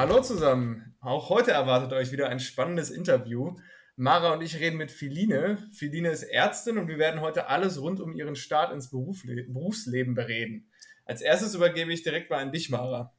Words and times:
Hallo 0.00 0.22
zusammen. 0.22 0.96
Auch 1.02 1.28
heute 1.28 1.50
erwartet 1.50 1.92
euch 1.92 2.10
wieder 2.10 2.30
ein 2.30 2.40
spannendes 2.40 2.90
Interview. 2.90 3.58
Mara 3.96 4.32
und 4.32 4.40
ich 4.40 4.58
reden 4.58 4.78
mit 4.78 4.90
Filine. 4.90 5.58
Filine 5.74 6.08
ist 6.08 6.22
Ärztin 6.22 6.78
und 6.78 6.88
wir 6.88 6.96
werden 6.96 7.20
heute 7.20 7.48
alles 7.48 7.78
rund 7.82 8.00
um 8.00 8.14
ihren 8.14 8.34
Start 8.34 8.72
ins 8.72 8.88
Berufle 8.88 9.44
Berufsleben 9.44 10.14
bereden. 10.14 10.70
Als 11.04 11.20
erstes 11.20 11.54
übergebe 11.54 11.92
ich 11.92 12.02
direkt 12.02 12.30
mal 12.30 12.38
an 12.38 12.50
dich, 12.50 12.70
Mara. 12.70 13.12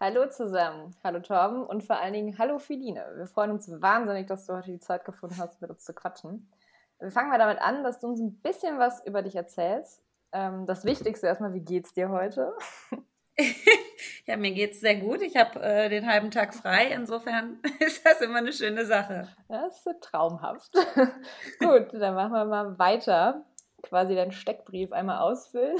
Hallo 0.00 0.28
zusammen, 0.28 0.96
hallo 1.04 1.20
Torben 1.20 1.64
und 1.64 1.84
vor 1.84 2.00
allen 2.00 2.14
Dingen 2.14 2.38
hallo 2.38 2.58
Filine. 2.58 3.12
Wir 3.14 3.28
freuen 3.28 3.52
uns 3.52 3.70
wahnsinnig, 3.70 4.26
dass 4.26 4.46
du 4.46 4.54
heute 4.54 4.72
die 4.72 4.80
Zeit 4.80 5.04
gefunden 5.04 5.36
hast, 5.38 5.60
mit 5.60 5.70
uns 5.70 5.84
zu 5.84 5.94
quatschen. 5.94 6.50
Wir 6.98 7.12
fangen 7.12 7.30
mal 7.30 7.38
damit 7.38 7.60
an, 7.60 7.84
dass 7.84 8.00
du 8.00 8.08
uns 8.08 8.18
ein 8.18 8.40
bisschen 8.40 8.80
was 8.80 9.06
über 9.06 9.22
dich 9.22 9.36
erzählst. 9.36 10.02
Ähm, 10.32 10.66
das 10.66 10.84
Wichtigste 10.84 11.28
erstmal, 11.28 11.54
wie 11.54 11.64
geht's 11.64 11.92
dir 11.92 12.08
heute? 12.08 12.52
ja, 14.26 14.36
mir 14.36 14.52
geht's 14.52 14.80
sehr 14.80 14.96
gut. 14.96 15.22
Ich 15.22 15.36
habe 15.36 15.60
äh, 15.60 15.88
den 15.88 16.06
halben 16.06 16.30
Tag 16.30 16.54
frei. 16.54 16.88
Insofern 16.94 17.60
ist 17.80 18.04
das 18.06 18.20
immer 18.20 18.38
eine 18.38 18.52
schöne 18.52 18.86
Sache. 18.86 19.28
Das 19.48 19.86
ist 19.86 20.00
traumhaft. 20.00 20.72
gut, 21.58 21.88
dann 21.92 22.14
machen 22.14 22.32
wir 22.32 22.44
mal 22.44 22.78
weiter. 22.78 23.44
Quasi 23.82 24.14
deinen 24.14 24.32
Steckbrief 24.32 24.92
einmal 24.92 25.18
ausfüllen. 25.18 25.76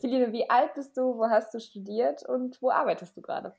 Feline, 0.00 0.32
wie 0.32 0.50
alt 0.50 0.74
bist 0.74 0.96
du? 0.96 1.16
Wo 1.16 1.28
hast 1.30 1.54
du 1.54 1.60
studiert 1.60 2.22
und 2.22 2.60
wo 2.60 2.70
arbeitest 2.70 3.16
du 3.16 3.22
gerade? 3.22 3.54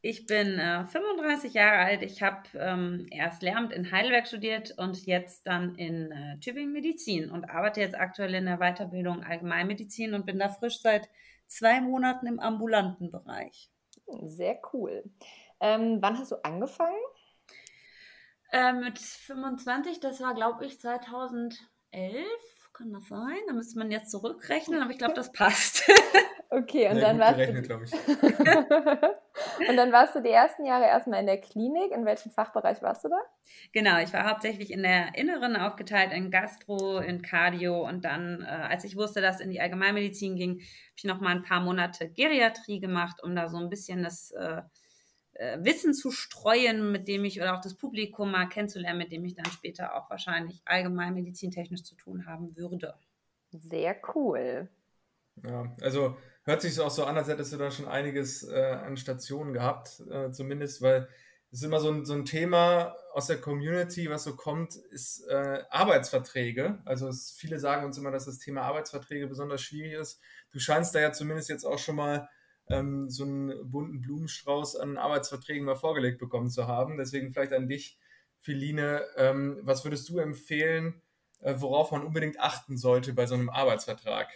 Ich 0.00 0.26
bin 0.26 0.58
äh, 0.58 0.84
35 0.84 1.54
Jahre 1.54 1.78
alt. 1.78 2.02
Ich 2.02 2.22
habe 2.22 2.42
ähm, 2.54 3.06
erst 3.10 3.42
Lehramt 3.42 3.72
in 3.72 3.90
Heidelberg 3.90 4.28
studiert 4.28 4.74
und 4.76 5.06
jetzt 5.06 5.46
dann 5.46 5.74
in 5.74 6.12
äh, 6.12 6.38
Tübingen 6.38 6.72
Medizin 6.72 7.30
und 7.30 7.50
arbeite 7.50 7.80
jetzt 7.80 7.98
aktuell 7.98 8.34
in 8.34 8.46
der 8.46 8.58
Weiterbildung 8.58 9.24
Allgemeinmedizin 9.24 10.14
und 10.14 10.24
bin 10.24 10.38
da 10.38 10.48
frisch 10.48 10.80
seit 10.80 11.08
zwei 11.48 11.80
Monaten 11.80 12.26
im 12.26 12.40
ambulanten 12.40 13.10
Bereich. 13.10 13.70
Sehr 14.22 14.60
cool. 14.72 15.04
Ähm, 15.60 15.98
wann 16.00 16.18
hast 16.18 16.32
du 16.32 16.36
angefangen? 16.44 16.96
Äh, 18.50 18.72
mit 18.72 18.98
25, 18.98 20.00
das 20.00 20.20
war, 20.20 20.34
glaube 20.34 20.64
ich, 20.64 20.80
2011. 20.80 21.58
Kann 22.72 22.92
das 22.92 23.08
sein? 23.08 23.36
Da 23.46 23.52
müsste 23.54 23.78
man 23.78 23.90
jetzt 23.90 24.10
zurückrechnen, 24.10 24.80
aber 24.80 24.92
ich 24.92 24.98
glaube, 24.98 25.14
das 25.14 25.32
passt. 25.32 25.82
Okay, 26.50 26.88
und 26.88 26.96
ja, 26.96 27.02
dann 27.02 27.18
warst 27.18 27.36
gerechnet, 27.36 27.68
du. 27.68 27.74
und 29.68 29.76
dann 29.76 29.92
warst 29.92 30.14
du 30.14 30.22
die 30.22 30.30
ersten 30.30 30.64
Jahre 30.64 30.84
erstmal 30.84 31.20
in 31.20 31.26
der 31.26 31.38
Klinik. 31.38 31.92
In 31.92 32.06
welchem 32.06 32.30
Fachbereich 32.30 32.80
warst 32.80 33.04
du 33.04 33.08
da? 33.08 33.18
Genau, 33.72 33.98
ich 33.98 34.14
war 34.14 34.30
hauptsächlich 34.30 34.70
in 34.70 34.82
der 34.82 35.14
Inneren 35.14 35.56
aufgeteilt, 35.56 36.10
in 36.12 36.30
Gastro, 36.30 37.00
in 37.00 37.20
Cardio 37.20 37.86
und 37.86 38.06
dann, 38.06 38.42
äh, 38.42 38.46
als 38.46 38.84
ich 38.84 38.96
wusste, 38.96 39.20
dass 39.20 39.36
es 39.36 39.40
in 39.42 39.50
die 39.50 39.60
Allgemeinmedizin 39.60 40.36
ging, 40.36 40.52
habe 40.52 40.62
ich 40.96 41.04
noch 41.04 41.20
mal 41.20 41.36
ein 41.36 41.42
paar 41.42 41.60
Monate 41.60 42.08
Geriatrie 42.08 42.80
gemacht, 42.80 43.22
um 43.22 43.36
da 43.36 43.50
so 43.50 43.58
ein 43.58 43.68
bisschen 43.68 44.02
das 44.02 44.30
äh, 44.30 44.62
äh, 45.34 45.58
Wissen 45.62 45.92
zu 45.92 46.10
streuen, 46.10 46.90
mit 46.92 47.08
dem 47.08 47.24
ich 47.24 47.40
oder 47.40 47.56
auch 47.56 47.60
das 47.60 47.74
Publikum 47.74 48.30
mal 48.30 48.48
kennenzulernen, 48.48 48.98
mit 48.98 49.12
dem 49.12 49.24
ich 49.26 49.34
dann 49.34 49.50
später 49.52 49.94
auch 49.94 50.08
wahrscheinlich 50.08 50.62
allgemeinmedizintechnisch 50.64 51.82
zu 51.82 51.94
tun 51.94 52.26
haben 52.26 52.56
würde. 52.56 52.94
Sehr 53.52 53.96
cool. 54.14 54.68
Ja, 55.44 55.72
also 55.80 56.16
hört 56.48 56.62
sich 56.62 56.80
auch 56.80 56.90
so 56.90 57.04
an, 57.04 57.16
als 57.18 57.28
hättest 57.28 57.52
du 57.52 57.58
da 57.58 57.70
schon 57.70 57.86
einiges 57.86 58.42
äh, 58.42 58.58
an 58.58 58.96
Stationen 58.96 59.52
gehabt, 59.52 60.02
äh, 60.10 60.30
zumindest, 60.30 60.80
weil 60.80 61.06
es 61.50 61.58
ist 61.58 61.64
immer 61.64 61.78
so 61.78 61.90
ein, 61.90 62.06
so 62.06 62.14
ein 62.14 62.24
Thema 62.24 62.96
aus 63.12 63.26
der 63.26 63.38
Community, 63.38 64.08
was 64.08 64.24
so 64.24 64.34
kommt, 64.34 64.74
ist 64.74 65.26
äh, 65.28 65.62
Arbeitsverträge. 65.70 66.78
Also 66.86 67.08
es, 67.08 67.32
viele 67.36 67.58
sagen 67.58 67.84
uns 67.84 67.98
immer, 67.98 68.10
dass 68.10 68.24
das 68.24 68.38
Thema 68.38 68.62
Arbeitsverträge 68.62 69.26
besonders 69.26 69.60
schwierig 69.60 69.92
ist. 69.92 70.20
Du 70.50 70.58
scheinst 70.58 70.94
da 70.94 71.00
ja 71.00 71.12
zumindest 71.12 71.50
jetzt 71.50 71.64
auch 71.64 71.78
schon 71.78 71.96
mal 71.96 72.28
ähm, 72.68 73.10
so 73.10 73.24
einen 73.24 73.70
bunten 73.70 74.00
Blumenstrauß 74.00 74.76
an 74.76 74.96
Arbeitsverträgen 74.96 75.66
mal 75.66 75.76
vorgelegt 75.76 76.18
bekommen 76.18 76.48
zu 76.48 76.66
haben. 76.66 76.96
Deswegen 76.96 77.30
vielleicht 77.30 77.52
an 77.52 77.68
dich, 77.68 77.98
Feline, 78.38 79.04
ähm, 79.16 79.58
was 79.62 79.84
würdest 79.84 80.08
du 80.08 80.18
empfehlen, 80.18 81.02
äh, 81.40 81.54
worauf 81.58 81.90
man 81.92 82.04
unbedingt 82.04 82.40
achten 82.40 82.78
sollte 82.78 83.12
bei 83.12 83.26
so 83.26 83.34
einem 83.34 83.50
Arbeitsvertrag? 83.50 84.28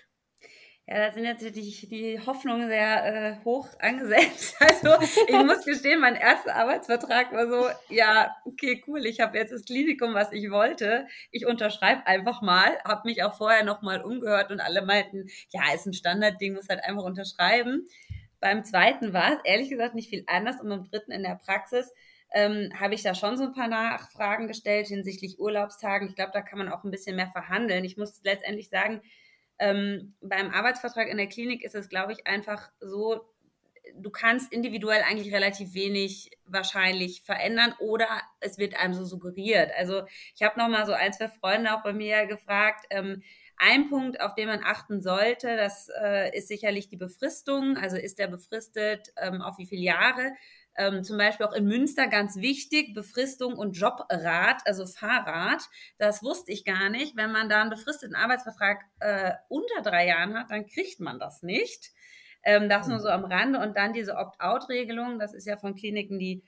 Ja, 0.88 0.98
da 0.98 1.12
sind 1.12 1.25
jetzt 1.25 1.44
die, 1.44 1.88
die 1.88 2.20
Hoffnungen 2.26 2.69
sehr 2.69 3.04
äh, 3.04 3.44
hoch 3.44 3.69
angesetzt. 3.78 4.56
Also 4.60 5.00
ich 5.28 5.44
muss 5.44 5.65
gestehen, 5.65 6.00
mein 6.00 6.16
erster 6.16 6.56
Arbeitsvertrag 6.56 7.32
war 7.32 7.47
so, 7.47 7.69
ja, 7.88 8.34
okay, 8.44 8.82
cool, 8.88 9.06
ich 9.06 9.20
habe 9.20 9.38
jetzt 9.38 9.53
das 9.53 9.65
Klinikum, 9.65 10.12
was 10.15 10.32
ich 10.32 10.50
wollte. 10.50 11.06
Ich 11.31 11.47
unterschreibe 11.47 12.06
einfach 12.06 12.43
mal, 12.43 12.78
habe 12.84 13.09
mich 13.09 13.22
auch 13.22 13.37
vorher 13.37 13.65
nochmal 13.65 14.03
umgehört 14.03 14.50
und 14.50 14.60
alle 14.60 14.82
meinten, 14.82 15.28
ja, 15.50 15.62
ist 15.72 15.87
ein 15.87 15.93
Standardding, 15.93 16.54
muss 16.54 16.69
halt 16.69 16.82
einfach 16.84 17.04
unterschreiben. 17.04 17.87
Beim 18.41 18.64
zweiten 18.64 19.12
war 19.12 19.34
es 19.34 19.38
ehrlich 19.44 19.70
gesagt 19.70 19.94
nicht 19.94 20.10
viel 20.10 20.25
anders 20.26 20.60
und 20.60 20.69
beim 20.69 20.84
dritten 20.84 21.12
in 21.12 21.22
der 21.22 21.37
Praxis 21.37 21.93
ähm, 22.32 22.70
habe 22.78 22.94
ich 22.94 23.03
da 23.03 23.14
schon 23.14 23.37
so 23.37 23.44
ein 23.44 23.53
paar 23.53 23.69
Nachfragen 23.69 24.49
gestellt 24.49 24.88
hinsichtlich 24.88 25.38
Urlaubstagen. 25.38 26.09
Ich 26.09 26.16
glaube, 26.16 26.32
da 26.32 26.41
kann 26.41 26.59
man 26.59 26.69
auch 26.69 26.82
ein 26.82 26.91
bisschen 26.91 27.14
mehr 27.14 27.31
verhandeln. 27.31 27.84
Ich 27.84 27.97
muss 27.97 28.20
letztendlich 28.25 28.69
sagen, 28.69 29.00
ähm, 29.59 30.15
beim 30.21 30.51
Arbeitsvertrag 30.51 31.09
in 31.09 31.17
der 31.17 31.29
Klinik 31.29 31.63
ist 31.63 31.75
es, 31.75 31.89
glaube 31.89 32.13
ich, 32.13 32.27
einfach 32.27 32.71
so, 32.81 33.21
du 33.95 34.11
kannst 34.11 34.53
individuell 34.53 35.03
eigentlich 35.03 35.33
relativ 35.33 35.75
wenig 35.75 36.31
wahrscheinlich 36.45 37.23
verändern 37.23 37.75
oder 37.81 38.07
es 38.41 38.59
wird 38.59 38.77
einem 38.77 38.95
so 38.95 39.05
suggeriert. 39.05 39.71
Also 39.77 40.03
ich 40.35 40.43
habe 40.43 40.59
noch 40.59 40.69
mal 40.69 40.87
so 40.87 40.93
ein, 40.93 41.12
zwei 41.12 41.29
Freunde 41.29 41.75
auch 41.75 41.83
bei 41.83 41.93
mir 41.93 42.27
gefragt. 42.27 42.87
Ähm, 42.91 43.23
ein 43.57 43.89
Punkt, 43.89 44.21
auf 44.21 44.35
den 44.35 44.49
man 44.49 44.65
achten 44.65 45.01
sollte, 45.01 45.57
das 45.57 45.89
äh, 46.03 46.37
ist 46.37 46.49
sicherlich 46.49 46.89
die 46.89 46.97
Befristung. 46.97 47.77
Also 47.77 47.97
ist 47.97 48.19
der 48.19 48.27
befristet 48.27 49.12
ähm, 49.17 49.41
auf 49.43 49.59
wie 49.59 49.67
viele 49.67 49.83
Jahre? 49.83 50.33
Ähm, 50.77 51.05
zum 51.05 51.19
Beispiel 51.19 51.47
auch 51.47 51.53
in 51.53 51.66
Münster 51.66 52.06
ganz 52.06 52.37
wichtig, 52.37 52.94
Befristung 52.94 53.55
und 53.55 53.72
Jobrat, 53.72 54.62
also 54.65 54.87
Fahrrad. 54.87 55.62
Das 55.99 56.22
wusste 56.22 56.53
ich 56.53 56.65
gar 56.65 56.88
nicht. 56.88 57.16
Wenn 57.16 57.33
man 57.33 57.49
da 57.49 57.60
einen 57.60 57.71
befristeten 57.71 58.15
Arbeitsvertrag 58.15 58.84
äh, 59.00 59.32
unter 59.49 59.82
drei 59.82 60.06
Jahren 60.06 60.34
hat, 60.34 60.50
dann 60.50 60.66
kriegt 60.66 61.00
man 61.00 61.19
das 61.19 61.43
nicht. 61.43 61.93
Ähm, 62.44 62.69
das 62.69 62.88
nur 62.88 63.00
so 63.00 63.09
am 63.09 63.25
Rande. 63.25 63.59
Und 63.61 63.77
dann 63.77 63.93
diese 63.93 64.16
Opt-out-Regelung, 64.16 65.19
das 65.19 65.34
ist 65.34 65.47
ja 65.47 65.56
von 65.56 65.75
Kliniken 65.75 66.19
die 66.19 66.43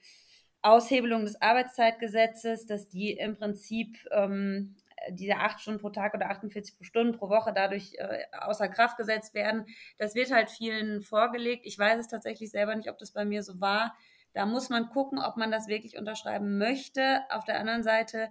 Aushebelung 0.62 1.24
des 1.24 1.40
Arbeitszeitgesetzes, 1.42 2.66
dass 2.66 2.88
die 2.88 3.12
im 3.12 3.36
Prinzip 3.36 3.98
ähm, 4.10 4.76
diese 5.10 5.36
acht 5.36 5.60
Stunden 5.60 5.80
pro 5.80 5.90
Tag 5.90 6.14
oder 6.14 6.30
48 6.30 6.74
Stunden 6.80 7.16
pro 7.16 7.28
Woche 7.28 7.52
dadurch 7.54 7.94
äh, 7.98 8.24
außer 8.40 8.68
Kraft 8.68 8.96
gesetzt 8.96 9.34
werden. 9.34 9.66
Das 9.98 10.14
wird 10.14 10.32
halt 10.32 10.50
vielen 10.50 11.02
vorgelegt. 11.02 11.66
Ich 11.66 11.78
weiß 11.78 12.00
es 12.00 12.08
tatsächlich 12.08 12.50
selber 12.50 12.74
nicht, 12.74 12.88
ob 12.88 12.98
das 12.98 13.12
bei 13.12 13.26
mir 13.26 13.42
so 13.42 13.60
war. 13.60 13.94
Da 14.34 14.46
muss 14.46 14.68
man 14.68 14.90
gucken, 14.90 15.18
ob 15.18 15.36
man 15.36 15.50
das 15.50 15.68
wirklich 15.68 15.96
unterschreiben 15.96 16.58
möchte. 16.58 17.22
Auf 17.30 17.44
der 17.44 17.58
anderen 17.58 17.82
Seite, 17.82 18.30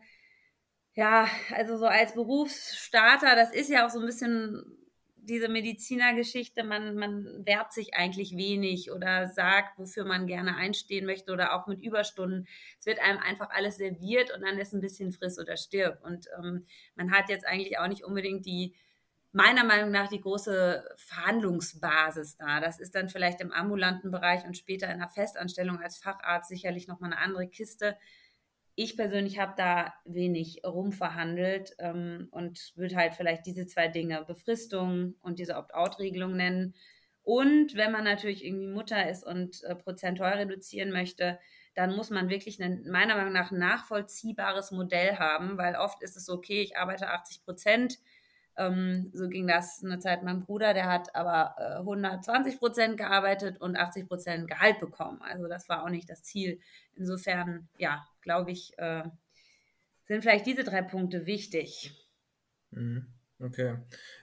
ja, 0.93 1.27
also 1.55 1.77
so 1.77 1.87
als 1.87 2.13
Berufsstarter, 2.13 3.35
das 3.35 3.51
ist 3.51 3.69
ja 3.69 3.85
auch 3.85 3.89
so 3.89 3.99
ein 3.99 4.05
bisschen 4.05 4.83
diese 5.25 5.47
Medizinergeschichte, 5.47 6.63
man, 6.63 6.95
man 6.95 7.45
wehrt 7.45 7.71
sich 7.71 7.95
eigentlich 7.95 8.35
wenig 8.35 8.91
oder 8.91 9.27
sagt, 9.27 9.79
wofür 9.79 10.03
man 10.03 10.27
gerne 10.27 10.57
einstehen 10.57 11.05
möchte 11.05 11.31
oder 11.31 11.55
auch 11.55 11.65
mit 11.65 11.81
Überstunden. 11.81 12.45
Es 12.77 12.85
wird 12.85 12.99
einem 12.99 13.19
einfach 13.19 13.49
alles 13.49 13.77
serviert 13.77 14.35
und 14.35 14.41
dann 14.41 14.59
ist 14.59 14.73
ein 14.73 14.81
bisschen 14.81 15.13
friss 15.13 15.39
oder 15.39 15.55
stirb. 15.55 16.03
Und 16.03 16.27
ähm, 16.37 16.65
man 16.95 17.11
hat 17.11 17.29
jetzt 17.29 17.47
eigentlich 17.47 17.79
auch 17.79 17.87
nicht 17.87 18.03
unbedingt 18.03 18.45
die 18.45 18.75
meiner 19.33 19.63
Meinung 19.63 19.91
nach 19.91 20.07
die 20.07 20.21
große 20.21 20.87
Verhandlungsbasis 20.95 22.37
da. 22.37 22.59
Das 22.59 22.79
ist 22.79 22.95
dann 22.95 23.09
vielleicht 23.09 23.41
im 23.41 23.51
ambulanten 23.51 24.11
Bereich 24.11 24.45
und 24.45 24.55
später 24.55 24.89
in 24.91 24.99
der 24.99 25.09
Festanstellung 25.09 25.79
als 25.79 25.97
Facharzt 25.97 26.49
sicherlich 26.49 26.87
nochmal 26.87 27.11
eine 27.11 27.21
andere 27.21 27.47
Kiste. 27.47 27.97
Ich 28.75 28.95
persönlich 28.95 29.39
habe 29.39 29.53
da 29.57 29.93
wenig 30.05 30.61
rumverhandelt 30.65 31.75
ähm, 31.79 32.27
und 32.31 32.73
würde 32.75 32.95
halt 32.95 33.15
vielleicht 33.15 33.45
diese 33.47 33.65
zwei 33.65 33.87
Dinge, 33.87 34.23
Befristung 34.23 35.15
und 35.21 35.39
diese 35.39 35.57
Opt-out-Regelung 35.57 36.35
nennen. 36.35 36.75
Und 37.23 37.75
wenn 37.75 37.91
man 37.91 38.03
natürlich 38.03 38.45
irgendwie 38.45 38.67
Mutter 38.67 39.09
ist 39.09 39.25
und 39.25 39.63
äh, 39.63 39.75
prozentual 39.75 40.33
reduzieren 40.33 40.91
möchte, 40.91 41.39
dann 41.73 41.95
muss 41.95 42.11
man 42.11 42.29
wirklich 42.29 42.61
ein, 42.61 42.87
meiner 42.87 43.15
Meinung 43.15 43.33
nach 43.33 43.51
nachvollziehbares 43.51 44.71
Modell 44.71 45.17
haben, 45.17 45.57
weil 45.57 45.75
oft 45.75 46.03
ist 46.03 46.17
es 46.17 46.29
okay, 46.29 46.61
ich 46.61 46.77
arbeite 46.77 47.09
80 47.09 47.43
Prozent, 47.45 47.97
ähm, 48.57 49.11
so 49.13 49.27
ging 49.29 49.47
das 49.47 49.83
eine 49.83 49.99
Zeit 49.99 50.23
meinem 50.23 50.41
Bruder, 50.41 50.73
der 50.73 50.87
hat 50.87 51.15
aber 51.15 51.55
äh, 51.57 51.79
120 51.79 52.59
Prozent 52.59 52.97
gearbeitet 52.97 53.59
und 53.59 53.75
80 53.75 54.07
Prozent 54.07 54.47
Gehalt 54.47 54.79
bekommen. 54.79 55.21
Also 55.21 55.47
das 55.47 55.69
war 55.69 55.83
auch 55.83 55.89
nicht 55.89 56.09
das 56.09 56.23
Ziel. 56.23 56.59
Insofern, 56.95 57.67
ja, 57.77 58.05
glaube 58.21 58.51
ich, 58.51 58.77
äh, 58.77 59.03
sind 60.05 60.21
vielleicht 60.21 60.45
diese 60.45 60.63
drei 60.63 60.81
Punkte 60.81 61.25
wichtig. 61.25 61.93
Mhm. 62.71 63.07
Okay. 63.39 63.77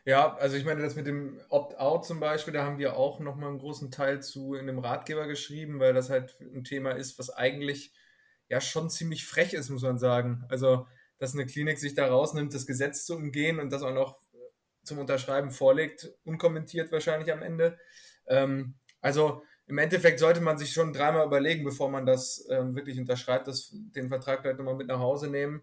Ja, 0.04 0.34
also 0.36 0.56
ich 0.56 0.64
meine, 0.64 0.80
das 0.80 0.96
mit 0.96 1.06
dem 1.06 1.40
Opt-out 1.50 2.06
zum 2.06 2.20
Beispiel, 2.20 2.54
da 2.54 2.64
haben 2.64 2.78
wir 2.78 2.96
auch 2.96 3.20
nochmal 3.20 3.50
einen 3.50 3.58
großen 3.58 3.90
Teil 3.90 4.22
zu 4.22 4.54
in 4.54 4.66
dem 4.66 4.78
Ratgeber 4.78 5.26
geschrieben, 5.26 5.78
weil 5.78 5.92
das 5.92 6.08
halt 6.08 6.40
ein 6.40 6.64
Thema 6.64 6.92
ist, 6.92 7.18
was 7.18 7.28
eigentlich 7.30 7.92
ja 8.48 8.60
schon 8.60 8.88
ziemlich 8.88 9.26
frech 9.26 9.52
ist, 9.52 9.68
muss 9.68 9.82
man 9.82 9.98
sagen. 9.98 10.44
Also 10.48 10.86
dass 11.20 11.34
eine 11.34 11.46
Klinik 11.46 11.78
sich 11.78 11.94
da 11.94 12.08
rausnimmt, 12.08 12.52
das 12.54 12.66
Gesetz 12.66 13.04
zu 13.04 13.14
umgehen 13.14 13.60
und 13.60 13.70
das 13.70 13.82
auch 13.82 13.94
noch 13.94 14.18
zum 14.82 14.98
Unterschreiben 14.98 15.50
vorlegt, 15.50 16.10
unkommentiert 16.24 16.90
wahrscheinlich 16.90 17.30
am 17.32 17.42
Ende. 17.42 17.78
Ähm, 18.26 18.74
also 19.00 19.42
im 19.66 19.78
Endeffekt 19.78 20.18
sollte 20.18 20.40
man 20.40 20.58
sich 20.58 20.72
schon 20.72 20.92
dreimal 20.92 21.26
überlegen, 21.26 21.62
bevor 21.62 21.90
man 21.90 22.06
das 22.06 22.46
ähm, 22.50 22.74
wirklich 22.74 22.98
unterschreibt, 22.98 23.46
das, 23.46 23.70
den 23.72 24.08
Vertrag 24.08 24.40
vielleicht 24.40 24.58
nochmal 24.58 24.74
mit 24.74 24.88
nach 24.88 24.98
Hause 24.98 25.28
nehmen, 25.28 25.62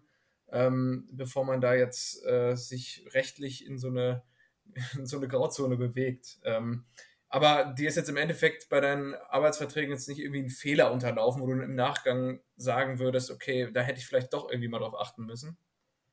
ähm, 0.50 1.08
bevor 1.12 1.44
man 1.44 1.60
da 1.60 1.74
jetzt 1.74 2.24
äh, 2.24 2.54
sich 2.54 3.04
rechtlich 3.12 3.66
in 3.66 3.78
so 3.78 3.88
eine, 3.88 4.22
in 4.96 5.06
so 5.06 5.16
eine 5.16 5.28
Grauzone 5.28 5.76
bewegt. 5.76 6.38
Ähm, 6.44 6.86
aber 7.28 7.74
dir 7.76 7.88
ist 7.88 7.96
jetzt 7.96 8.08
im 8.08 8.16
Endeffekt 8.16 8.68
bei 8.68 8.80
deinen 8.80 9.14
Arbeitsverträgen 9.14 9.92
jetzt 9.92 10.08
nicht 10.08 10.20
irgendwie 10.20 10.42
ein 10.42 10.50
Fehler 10.50 10.92
unterlaufen, 10.92 11.42
wo 11.42 11.46
du 11.46 11.52
im 11.52 11.74
Nachgang 11.74 12.40
sagen 12.56 12.98
würdest, 12.98 13.30
okay, 13.30 13.70
da 13.72 13.82
hätte 13.82 13.98
ich 13.98 14.06
vielleicht 14.06 14.32
doch 14.32 14.50
irgendwie 14.50 14.68
mal 14.68 14.78
drauf 14.78 14.98
achten 14.98 15.26
müssen. 15.26 15.58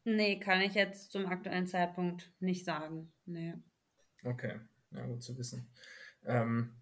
Nee, 0.04 0.40
kann 0.40 0.62
ich 0.62 0.76
jetzt 0.76 1.12
zum 1.12 1.26
aktuellen 1.26 1.68
Zeitpunkt 1.68 2.32
nicht 2.40 2.66
sagen. 2.66 3.12
Nee. 3.26 3.56
Okay, 4.24 4.60
ja, 4.92 5.06
gut 5.06 5.24
zu 5.24 5.38
wissen. 5.38 5.72
Ähm, 6.26 6.76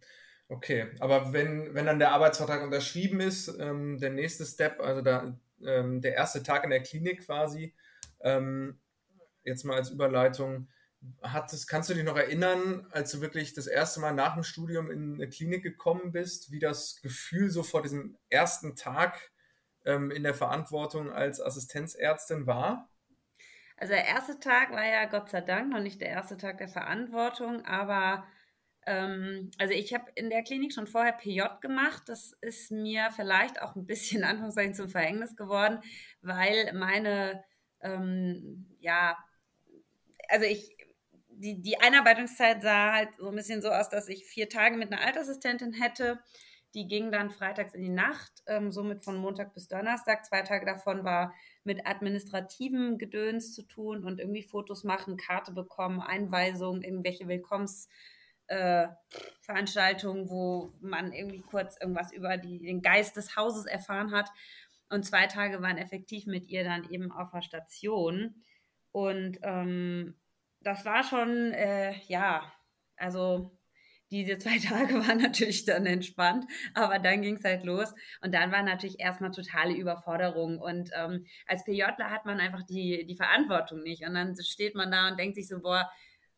okay, 0.50 0.88
aber 1.00 1.32
wenn, 1.32 1.74
wenn 1.74 1.86
dann 1.86 2.00
der 2.00 2.12
Arbeitsvertrag 2.12 2.64
unterschrieben 2.64 3.20
ist, 3.20 3.48
ähm, 3.60 4.00
der 4.00 4.10
nächste 4.10 4.46
Step, 4.46 4.82
also 4.82 5.02
da, 5.02 5.38
ähm, 5.66 6.02
der 6.02 6.16
erste 6.16 6.44
Tag 6.44 6.64
in 6.64 6.72
der 6.72 6.82
Klinik 6.84 7.26
quasi, 7.26 7.76
ähm, 8.22 8.80
jetzt 9.44 9.64
mal 9.64 9.78
als 9.78 9.90
Überleitung, 9.90 10.70
hattest, 11.22 11.68
kannst 11.68 11.90
du 11.90 11.94
dich 11.94 12.04
noch 12.04 12.18
erinnern, 12.18 12.88
als 12.92 13.12
du 13.12 13.22
wirklich 13.22 13.54
das 13.54 13.68
erste 13.68 14.00
Mal 14.00 14.14
nach 14.14 14.34
dem 14.34 14.44
Studium 14.44 14.90
in 14.90 15.16
eine 15.16 15.30
Klinik 15.30 15.64
gekommen 15.64 16.12
bist, 16.12 16.52
wie 16.52 16.60
das 16.60 17.02
Gefühl 17.02 17.50
so 17.50 17.64
vor 17.64 17.82
diesem 17.82 18.18
ersten 18.30 18.76
Tag 18.76 19.32
ähm, 19.86 20.12
in 20.12 20.24
der 20.24 20.34
Verantwortung 20.34 21.12
als 21.12 21.42
Assistenzärztin 21.42 22.48
war? 22.48 22.90
Also 23.78 23.94
der 23.94 24.06
erste 24.06 24.40
Tag 24.40 24.72
war 24.72 24.86
ja 24.86 25.06
Gott 25.06 25.30
sei 25.30 25.42
Dank 25.42 25.70
noch 25.70 25.82
nicht 25.82 26.00
der 26.00 26.10
erste 26.10 26.38
Tag 26.38 26.58
der 26.58 26.70
Verantwortung, 26.70 27.66
aber 27.66 28.26
ähm, 28.86 29.52
also 29.58 29.74
ich 29.74 29.94
habe 29.94 30.12
in 30.16 30.30
der 30.30 30.44
Klinik 30.44 30.74
schon 30.74 30.88
vorher 30.88 31.14
PJ 31.14 31.42
gemacht. 31.62 32.04
Das 32.08 32.34
ist 32.42 32.72
mir 32.72 33.10
vielleicht 33.16 33.62
auch 33.62 33.76
ein 33.76 33.86
bisschen 33.86 34.24
Anführungszeichen 34.24 34.74
zum 34.74 34.90
Verhängnis 34.90 35.36
geworden, 35.36 35.80
weil 36.22 36.72
meine 36.74 37.44
ähm, 37.82 38.68
ja 38.80 39.18
also 40.30 40.46
ich 40.46 40.76
die, 41.44 41.62
die 41.62 41.80
Einarbeitungszeit 41.80 42.64
sah 42.64 42.94
halt 42.94 43.16
so 43.18 43.28
ein 43.28 43.36
bisschen 43.36 43.62
so 43.62 43.70
aus, 43.70 43.90
dass 43.90 44.08
ich 44.08 44.26
vier 44.26 44.48
Tage 44.48 44.78
mit 44.78 44.94
einer 44.94 45.06
Altassistentin 45.06 45.74
hätte. 45.74 46.20
Die 46.74 46.88
ging 46.88 47.12
dann 47.12 47.30
freitags 47.30 47.74
in 47.74 47.82
die 47.84 47.90
Nacht, 47.90 48.32
ähm, 48.48 48.72
somit 48.72 49.04
von 49.04 49.18
Montag 49.18 49.54
bis 49.54 49.68
Donnerstag. 49.68 50.26
Zwei 50.26 50.42
Tage 50.42 50.66
davon 50.66 51.04
war 51.04 51.34
mit 51.64 51.86
administrativem 51.86 52.98
Gedöns 52.98 53.54
zu 53.54 53.64
tun 53.64 54.06
und 54.06 54.20
irgendwie 54.20 54.42
Fotos 54.42 54.86
machen, 54.86 55.18
Karte 55.18 55.52
bekommen, 55.52 56.00
Einweisungen, 56.00 56.82
irgendwelche 56.82 57.28
Willkommensveranstaltungen, 57.28 60.26
äh, 60.26 60.30
wo 60.30 60.74
man 60.80 61.12
irgendwie 61.12 61.42
kurz 61.42 61.76
irgendwas 61.80 62.14
über 62.14 62.38
die, 62.38 62.60
den 62.60 62.82
Geist 62.82 63.18
des 63.18 63.36
Hauses 63.36 63.66
erfahren 63.66 64.14
hat. 64.14 64.30
Und 64.90 65.06
zwei 65.06 65.28
Tage 65.28 65.62
waren 65.62 65.78
effektiv 65.78 66.26
mit 66.26 66.48
ihr 66.48 66.64
dann 66.64 66.90
eben 66.90 67.12
auf 67.12 67.32
der 67.32 67.42
Station. 67.42 68.42
Und 68.92 69.40
ähm, 69.44 70.16
das 70.64 70.86
war 70.86 71.04
schon, 71.04 71.52
äh, 71.54 71.96
ja, 72.08 72.52
also 72.98 73.58
diese 74.14 74.38
zwei 74.38 74.60
Tage 74.70 74.96
waren 74.96 75.18
natürlich 75.18 75.66
dann 75.66 75.86
entspannt, 75.86 76.46
aber 76.74 77.00
dann 77.00 77.22
ging 77.22 77.36
es 77.36 77.44
halt 77.44 77.64
los. 77.64 77.94
Und 78.22 78.34
dann 78.34 78.52
war 78.52 78.64
natürlich 78.64 79.00
erstmal 79.00 79.32
totale 79.32 79.74
Überforderung. 79.74 80.60
Und 80.60 80.92
ähm, 80.96 81.26
als 81.48 81.64
PJler 81.66 82.12
hat 82.12 82.26
man 82.26 82.40
einfach 82.40 82.64
die, 82.64 83.06
die 83.06 83.16
Verantwortung 83.16 83.82
nicht. 83.82 84.06
Und 84.08 84.14
dann 84.14 84.36
steht 84.42 84.76
man 84.76 84.92
da 84.92 85.10
und 85.10 85.20
denkt 85.20 85.36
sich 85.36 85.48
so, 85.48 85.60
boah, 85.62 85.90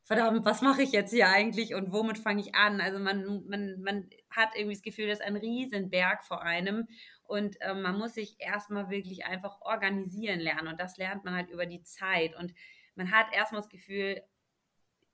verdammt, 0.03 0.45
was 0.45 0.61
mache 0.61 0.83
ich 0.83 0.91
jetzt 0.91 1.11
hier 1.11 1.27
eigentlich 1.29 1.73
und 1.73 1.91
womit 1.91 2.19
fange 2.19 2.39
ich 2.39 2.55
an? 2.55 2.79
Also 2.79 2.99
man, 2.99 3.43
man, 3.47 3.81
man 3.81 4.09
hat 4.29 4.49
irgendwie 4.55 4.75
das 4.75 4.83
Gefühl, 4.83 5.07
das 5.07 5.19
ist 5.19 5.25
ein 5.25 5.35
Riesenberg 5.35 6.23
vor 6.23 6.43
einem. 6.43 6.87
Und 7.23 7.57
ähm, 7.61 7.81
man 7.81 7.97
muss 7.97 8.13
sich 8.13 8.35
erstmal 8.39 8.89
wirklich 8.89 9.25
einfach 9.25 9.59
organisieren 9.61 10.39
lernen. 10.39 10.67
Und 10.67 10.79
das 10.79 10.97
lernt 10.97 11.25
man 11.25 11.33
halt 11.33 11.49
über 11.49 11.65
die 11.65 11.81
Zeit. 11.81 12.35
Und 12.35 12.53
man 12.95 13.11
hat 13.11 13.27
erstmal 13.33 13.61
das 13.61 13.69
Gefühl, 13.69 14.21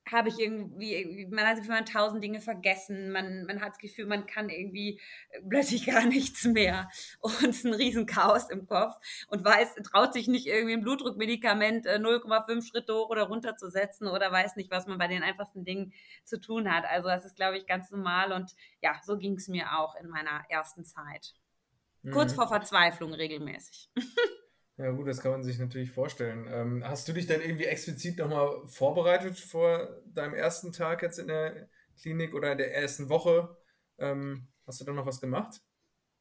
habe 0.09 0.29
ich 0.29 0.39
irgendwie, 0.39 1.27
man 1.29 1.45
hat 1.45 1.53
das 1.53 1.59
Gefühl, 1.59 1.75
man 1.75 1.85
hat 1.85 1.93
tausend 1.93 2.23
Dinge 2.23 2.41
vergessen, 2.41 3.11
man, 3.11 3.45
man 3.45 3.61
hat 3.61 3.73
das 3.73 3.77
Gefühl, 3.77 4.07
man 4.07 4.25
kann 4.25 4.49
irgendwie 4.49 4.99
äh, 5.29 5.41
plötzlich 5.47 5.85
gar 5.85 6.05
nichts 6.05 6.43
mehr 6.45 6.89
und 7.19 7.49
es 7.49 7.57
ist 7.57 7.65
ein 7.65 7.73
Riesenchaos 7.73 8.49
im 8.49 8.65
Kopf 8.65 8.95
und 9.27 9.45
weiß, 9.45 9.75
traut 9.83 10.13
sich 10.13 10.27
nicht 10.27 10.47
irgendwie 10.47 10.73
ein 10.73 10.81
Blutdruckmedikament 10.81 11.87
0,5 11.87 12.57
äh, 12.57 12.61
Schritte 12.61 12.93
hoch 12.93 13.09
oder 13.09 13.23
runter 13.23 13.55
zu 13.55 13.69
setzen 13.69 14.07
oder 14.07 14.31
weiß 14.31 14.55
nicht, 14.55 14.71
was 14.71 14.87
man 14.87 14.97
bei 14.97 15.07
den 15.07 15.23
einfachsten 15.23 15.63
Dingen 15.63 15.93
zu 16.23 16.39
tun 16.39 16.71
hat. 16.71 16.85
Also 16.85 17.07
das 17.07 17.25
ist, 17.25 17.35
glaube 17.35 17.57
ich, 17.57 17.67
ganz 17.67 17.91
normal 17.91 18.33
und 18.33 18.51
ja, 18.81 18.99
so 19.03 19.17
ging 19.17 19.35
es 19.35 19.47
mir 19.47 19.77
auch 19.77 19.95
in 19.95 20.09
meiner 20.09 20.43
ersten 20.49 20.83
Zeit. 20.83 21.33
Mhm. 22.01 22.11
Kurz 22.11 22.33
vor 22.33 22.47
Verzweiflung 22.47 23.13
regelmäßig. 23.13 23.89
Ja 24.77 24.89
gut, 24.91 25.07
das 25.07 25.21
kann 25.21 25.31
man 25.31 25.43
sich 25.43 25.59
natürlich 25.59 25.91
vorstellen. 25.91 26.47
Ähm, 26.49 26.83
hast 26.87 27.07
du 27.07 27.13
dich 27.13 27.27
dann 27.27 27.41
irgendwie 27.41 27.65
explizit 27.65 28.17
nochmal 28.17 28.65
vorbereitet 28.67 29.37
vor 29.37 30.01
deinem 30.05 30.33
ersten 30.33 30.71
Tag 30.71 31.01
jetzt 31.03 31.19
in 31.19 31.27
der 31.27 31.69
Klinik 32.01 32.33
oder 32.33 32.53
in 32.53 32.57
der 32.57 32.75
ersten 32.75 33.09
Woche? 33.09 33.57
Ähm, 33.99 34.47
hast 34.65 34.81
du 34.81 34.85
dann 34.85 34.95
noch 34.95 35.05
was 35.05 35.21
gemacht? 35.21 35.61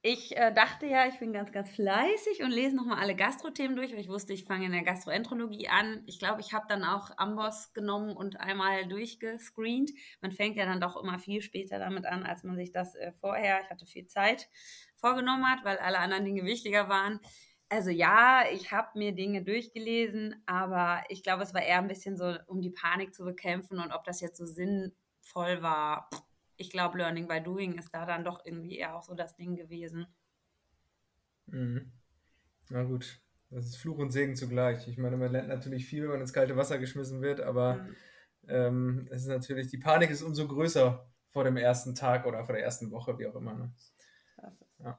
Ich 0.02 0.34
äh, 0.34 0.50
dachte 0.50 0.86
ja, 0.86 1.06
ich 1.06 1.18
bin 1.18 1.34
ganz, 1.34 1.52
ganz 1.52 1.70
fleißig 1.72 2.42
und 2.42 2.50
lese 2.50 2.74
nochmal 2.74 3.00
alle 3.00 3.14
Gastro-Themen 3.14 3.76
durch, 3.76 3.92
weil 3.92 4.00
ich 4.00 4.08
wusste, 4.08 4.32
ich 4.32 4.46
fange 4.46 4.64
in 4.64 4.72
der 4.72 4.82
Gastroenterologie 4.82 5.68
an. 5.68 6.02
Ich 6.06 6.18
glaube, 6.18 6.40
ich 6.40 6.54
habe 6.54 6.64
dann 6.70 6.84
auch 6.84 7.10
Amboss 7.18 7.74
genommen 7.74 8.16
und 8.16 8.40
einmal 8.40 8.88
durchgescreent. 8.88 9.90
Man 10.22 10.32
fängt 10.32 10.56
ja 10.56 10.64
dann 10.64 10.80
doch 10.80 10.96
immer 10.96 11.18
viel 11.18 11.42
später 11.42 11.78
damit 11.78 12.06
an, 12.06 12.24
als 12.24 12.44
man 12.44 12.56
sich 12.56 12.72
das 12.72 12.94
äh, 12.94 13.12
vorher, 13.20 13.60
ich 13.62 13.68
hatte 13.68 13.84
viel 13.84 14.06
Zeit, 14.06 14.48
vorgenommen 14.96 15.46
hat, 15.46 15.64
weil 15.64 15.76
alle 15.76 15.98
anderen 15.98 16.24
Dinge 16.24 16.44
wichtiger 16.44 16.88
waren. 16.88 17.20
Also 17.72 17.90
ja, 17.90 18.42
ich 18.52 18.72
habe 18.72 18.98
mir 18.98 19.12
Dinge 19.12 19.44
durchgelesen, 19.44 20.34
aber 20.44 21.04
ich 21.08 21.22
glaube, 21.22 21.44
es 21.44 21.54
war 21.54 21.62
eher 21.62 21.78
ein 21.78 21.86
bisschen 21.86 22.16
so, 22.16 22.36
um 22.46 22.60
die 22.60 22.70
Panik 22.70 23.14
zu 23.14 23.24
bekämpfen 23.24 23.78
und 23.78 23.92
ob 23.92 24.02
das 24.02 24.20
jetzt 24.20 24.38
so 24.38 24.44
sinnvoll 24.44 25.62
war. 25.62 26.10
Ich 26.56 26.70
glaube, 26.70 26.98
Learning 26.98 27.28
by 27.28 27.40
Doing 27.40 27.78
ist 27.78 27.94
da 27.94 28.06
dann 28.06 28.24
doch 28.24 28.44
irgendwie 28.44 28.76
eher 28.76 28.96
auch 28.96 29.04
so 29.04 29.14
das 29.14 29.36
Ding 29.36 29.54
gewesen. 29.54 30.08
Mhm. 31.46 31.92
Na 32.70 32.82
gut, 32.82 33.20
das 33.50 33.66
ist 33.66 33.76
Fluch 33.76 33.98
und 33.98 34.10
Segen 34.10 34.34
zugleich. 34.34 34.88
Ich 34.88 34.98
meine, 34.98 35.16
man 35.16 35.30
lernt 35.30 35.48
natürlich 35.48 35.86
viel, 35.86 36.02
wenn 36.02 36.10
man 36.10 36.20
ins 36.22 36.32
kalte 36.32 36.56
Wasser 36.56 36.78
geschmissen 36.78 37.22
wird, 37.22 37.40
aber 37.40 37.76
mhm. 37.76 37.96
ähm, 38.48 39.08
es 39.12 39.22
ist 39.22 39.28
natürlich, 39.28 39.68
die 39.68 39.78
Panik 39.78 40.10
ist 40.10 40.22
umso 40.22 40.48
größer 40.48 41.08
vor 41.28 41.44
dem 41.44 41.56
ersten 41.56 41.94
Tag 41.94 42.26
oder 42.26 42.42
vor 42.42 42.56
der 42.56 42.64
ersten 42.64 42.90
Woche, 42.90 43.16
wie 43.16 43.28
auch 43.28 43.36
immer. 43.36 43.54
Ne? 43.54 43.72
Ja. 44.80 44.98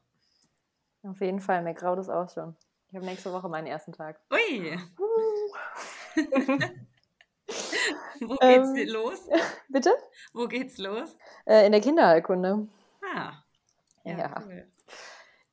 Auf 1.04 1.20
jeden 1.22 1.40
Fall, 1.40 1.64
mir 1.64 1.74
graut 1.74 2.00
es 2.00 2.10
auch 2.10 2.30
schon. 2.30 2.56
Ich 2.90 2.96
habe 2.96 3.06
nächste 3.06 3.32
Woche 3.32 3.50
meinen 3.50 3.68
ersten 3.68 3.94
Tag. 3.94 4.20
Ui! 4.32 4.78
Wo 8.22 8.36
geht's 8.36 8.70
ähm, 8.70 8.88
los? 8.90 9.30
Bitte? 9.70 9.92
Wo 10.34 10.48
geht's 10.48 10.78
los? 10.78 11.18
Äh, 11.46 11.66
in 11.66 11.72
der 11.72 11.82
Kinderheilkunde. 11.82 12.68
Ah. 13.16 13.34
Ja. 14.04 14.18
ja. 14.18 14.44
Cool. 14.46 14.68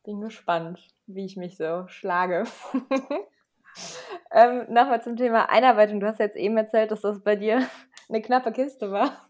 Bin 0.04 0.20
gespannt, 0.20 0.80
wie 1.06 1.24
ich 1.24 1.36
mich 1.36 1.56
so 1.56 1.86
schlage. 1.88 2.44
ähm, 4.32 4.66
Nochmal 4.68 5.02
zum 5.02 5.16
Thema 5.16 5.48
Einarbeitung. 5.48 6.00
Du 6.00 6.06
hast 6.06 6.18
jetzt 6.18 6.36
eben 6.36 6.56
erzählt, 6.56 6.90
dass 6.90 7.02
das 7.02 7.22
bei 7.22 7.36
dir 7.36 7.66
eine 8.08 8.20
knappe 8.20 8.52
Kiste 8.52 8.90
war. 8.90 9.28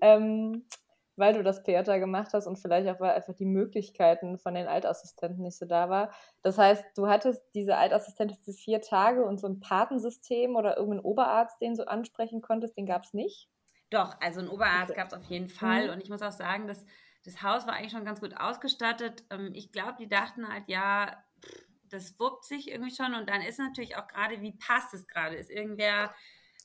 Ähm, 0.00 0.66
weil 1.18 1.34
du 1.34 1.42
das 1.42 1.62
Theater 1.62 1.98
gemacht 1.98 2.32
hast 2.32 2.46
und 2.46 2.58
vielleicht 2.58 2.88
auch, 2.88 3.00
weil 3.00 3.10
einfach 3.10 3.34
die 3.34 3.44
Möglichkeiten 3.44 4.38
von 4.38 4.54
den 4.54 4.66
Altassistenten 4.66 5.42
nicht 5.42 5.58
so 5.58 5.66
da 5.66 5.88
war. 5.88 6.12
Das 6.42 6.58
heißt, 6.58 6.84
du 6.96 7.08
hattest 7.08 7.42
diese 7.54 7.76
Altassistentin 7.76 8.36
für 8.36 8.52
vier 8.52 8.80
Tage 8.80 9.24
und 9.24 9.38
so 9.38 9.46
ein 9.46 9.60
Patensystem 9.60 10.56
oder 10.56 10.76
irgendeinen 10.76 11.04
Oberarzt, 11.04 11.60
den 11.60 11.74
du 11.74 11.88
ansprechen 11.88 12.40
konntest, 12.40 12.76
den 12.76 12.86
gab 12.86 13.04
es 13.04 13.14
nicht? 13.14 13.48
Doch, 13.90 14.16
also 14.20 14.40
einen 14.40 14.48
Oberarzt 14.48 14.90
okay. 14.90 15.00
gab 15.00 15.08
es 15.08 15.14
auf 15.14 15.24
jeden 15.24 15.48
Fall. 15.48 15.86
Mhm. 15.86 15.92
Und 15.94 16.02
ich 16.02 16.10
muss 16.10 16.22
auch 16.22 16.32
sagen, 16.32 16.66
dass 16.66 16.84
das 17.24 17.42
Haus 17.42 17.66
war 17.66 17.74
eigentlich 17.74 17.92
schon 17.92 18.04
ganz 18.04 18.20
gut 18.20 18.36
ausgestattet. 18.36 19.24
Ähm, 19.30 19.52
ich 19.54 19.72
glaube, 19.72 19.96
die 19.98 20.08
dachten 20.08 20.48
halt, 20.48 20.64
ja, 20.66 21.22
das 21.84 22.18
wuppt 22.20 22.44
sich 22.44 22.70
irgendwie 22.70 22.94
schon. 22.94 23.14
Und 23.14 23.28
dann 23.28 23.40
ist 23.42 23.58
natürlich 23.58 23.96
auch 23.96 24.06
gerade, 24.06 24.40
wie 24.40 24.52
passt 24.52 24.94
es 24.94 25.06
gerade? 25.06 25.36
Ist 25.36 25.50
irgendwer 25.50 26.14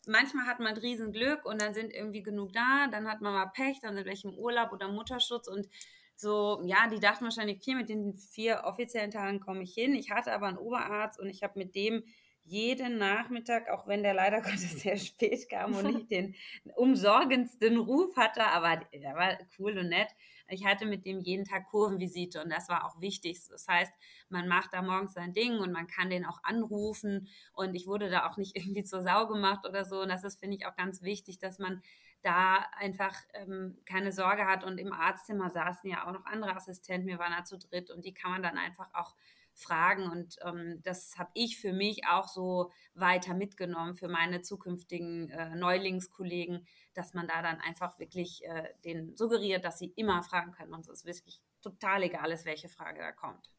manchmal 0.07 0.45
hat 0.47 0.59
man 0.59 0.75
Riesenglück 0.77 1.45
und 1.45 1.61
dann 1.61 1.73
sind 1.73 1.93
irgendwie 1.93 2.23
genug 2.23 2.53
da, 2.53 2.87
dann 2.91 3.07
hat 3.09 3.21
man 3.21 3.33
mal 3.33 3.47
Pech, 3.47 3.79
dann 3.81 3.95
sind 3.95 4.05
welche 4.05 4.27
im 4.27 4.35
Urlaub 4.35 4.71
oder 4.73 4.87
Mutterschutz 4.89 5.47
und 5.47 5.67
so, 6.15 6.61
ja, 6.65 6.87
die 6.87 6.99
dachten 6.99 7.25
wahrscheinlich, 7.25 7.63
vier 7.63 7.75
mit 7.75 7.89
den 7.89 8.13
vier 8.13 8.61
offiziellen 8.65 9.11
Tagen 9.11 9.39
komme 9.39 9.63
ich 9.63 9.73
hin. 9.73 9.95
Ich 9.95 10.11
hatte 10.11 10.31
aber 10.33 10.47
einen 10.47 10.57
Oberarzt 10.57 11.19
und 11.19 11.27
ich 11.29 11.43
habe 11.43 11.57
mit 11.57 11.75
dem 11.75 12.03
jeden 12.45 12.97
Nachmittag, 12.97 13.69
auch 13.69 13.87
wenn 13.87 14.03
der 14.03 14.13
leider 14.13 14.41
Gottes 14.41 14.81
sehr 14.81 14.97
spät 14.97 15.49
kam 15.49 15.75
und 15.75 15.83
nicht 15.93 16.11
den 16.11 16.35
umsorgendsten 16.75 17.77
Ruf 17.77 18.15
hatte, 18.15 18.45
aber 18.45 18.81
der 18.93 19.15
war 19.15 19.37
cool 19.59 19.77
und 19.77 19.89
nett. 19.89 20.09
Ich 20.49 20.65
hatte 20.65 20.85
mit 20.85 21.05
dem 21.05 21.21
jeden 21.21 21.45
Tag 21.45 21.69
Kurvenvisite 21.69 22.43
und 22.43 22.49
das 22.49 22.67
war 22.69 22.85
auch 22.85 22.99
wichtig. 22.99 23.39
Das 23.49 23.67
heißt, 23.67 23.93
man 24.29 24.47
macht 24.47 24.73
da 24.73 24.81
morgens 24.81 25.13
sein 25.13 25.33
Ding 25.33 25.59
und 25.59 25.71
man 25.71 25.87
kann 25.87 26.09
den 26.09 26.25
auch 26.25 26.43
anrufen 26.43 27.29
und 27.53 27.75
ich 27.75 27.87
wurde 27.87 28.09
da 28.09 28.29
auch 28.29 28.37
nicht 28.37 28.55
irgendwie 28.57 28.83
zur 28.83 29.01
Sau 29.01 29.27
gemacht 29.27 29.65
oder 29.67 29.85
so. 29.85 30.01
Und 30.01 30.09
das 30.09 30.23
ist, 30.23 30.39
finde 30.39 30.57
ich, 30.57 30.65
auch 30.65 30.75
ganz 30.75 31.01
wichtig, 31.01 31.39
dass 31.39 31.59
man 31.59 31.81
da 32.21 32.65
einfach 32.77 33.15
ähm, 33.33 33.77
keine 33.85 34.11
Sorge 34.11 34.45
hat. 34.45 34.63
Und 34.63 34.79
im 34.79 34.93
Arztzimmer 34.93 35.49
saßen 35.49 35.89
ja 35.89 36.07
auch 36.07 36.11
noch 36.11 36.25
andere 36.25 36.55
Assistenten, 36.55 37.07
wir 37.07 37.19
waren 37.19 37.33
da 37.35 37.43
zu 37.43 37.57
dritt 37.57 37.89
und 37.89 38.05
die 38.05 38.13
kann 38.13 38.31
man 38.31 38.43
dann 38.43 38.57
einfach 38.57 38.93
auch 38.93 39.15
fragen. 39.55 40.09
Und 40.09 40.37
ähm, 40.43 40.81
das 40.83 41.17
habe 41.17 41.29
ich 41.33 41.59
für 41.59 41.73
mich 41.73 42.07
auch 42.07 42.27
so 42.27 42.71
weiter 42.93 43.33
mitgenommen 43.33 43.95
für 43.95 44.07
meine 44.07 44.41
zukünftigen 44.41 45.29
äh, 45.29 45.55
Neulingskollegen, 45.55 46.65
dass 46.93 47.13
man 47.13 47.27
da 47.27 47.41
dann 47.41 47.59
einfach 47.61 47.99
wirklich 47.99 48.45
äh, 48.45 48.69
denen 48.83 49.15
suggeriert, 49.15 49.65
dass 49.65 49.79
sie 49.79 49.93
immer 49.95 50.23
fragen 50.23 50.51
können. 50.51 50.73
Und 50.73 50.87
es 50.87 50.89
ist 50.89 51.05
wirklich 51.05 51.41
total 51.61 52.03
egal 52.03 52.31
ist, 52.31 52.45
welche 52.45 52.69
Frage 52.69 52.99
da 52.99 53.11
kommt. 53.11 53.49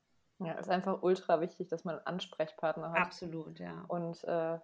Ja, 0.41 0.55
es 0.55 0.67
ist 0.67 0.73
einfach 0.73 1.03
ultra 1.03 1.41
wichtig, 1.41 1.69
dass 1.69 1.85
man 1.85 1.97
einen 1.97 2.07
Ansprechpartner 2.07 2.91
hat. 2.91 2.99
Absolut, 2.99 3.59
ja. 3.61 3.85
Und 3.89 4.23
äh, 4.25 4.59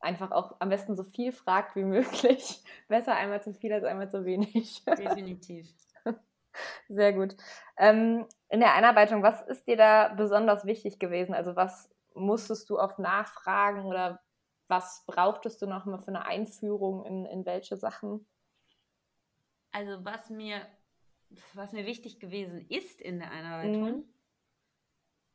einfach 0.00 0.30
auch 0.32 0.56
am 0.58 0.68
besten 0.68 0.96
so 0.96 1.04
viel 1.04 1.32
fragt 1.32 1.76
wie 1.76 1.84
möglich. 1.84 2.62
Besser 2.88 3.14
einmal 3.14 3.42
zu 3.42 3.54
viel 3.54 3.72
als 3.72 3.84
einmal 3.84 4.10
zu 4.10 4.24
wenig. 4.24 4.84
Definitiv. 4.84 5.68
Sehr 6.88 7.12
gut. 7.12 7.36
Ähm, 7.76 8.26
in 8.48 8.60
der 8.60 8.74
Einarbeitung, 8.74 9.22
was 9.22 9.42
ist 9.42 9.66
dir 9.66 9.76
da 9.76 10.08
besonders 10.08 10.64
wichtig 10.64 10.98
gewesen? 10.98 11.34
Also 11.34 11.56
was 11.56 11.90
musstest 12.14 12.68
du 12.68 12.78
oft 12.78 12.98
nachfragen 12.98 13.86
oder 13.86 14.20
was 14.68 15.04
brauchtest 15.06 15.60
du 15.62 15.66
noch 15.66 15.84
mal 15.84 15.98
für 15.98 16.08
eine 16.08 16.24
Einführung 16.26 17.04
in, 17.04 17.26
in 17.26 17.46
welche 17.46 17.76
Sachen? 17.76 18.26
Also 19.70 20.04
was 20.04 20.28
mir, 20.28 20.66
was 21.54 21.72
mir 21.72 21.86
wichtig 21.86 22.20
gewesen 22.20 22.66
ist 22.68 23.00
in 23.00 23.18
der 23.18 23.30
Einarbeitung 23.30 23.82
mhm. 23.82 24.14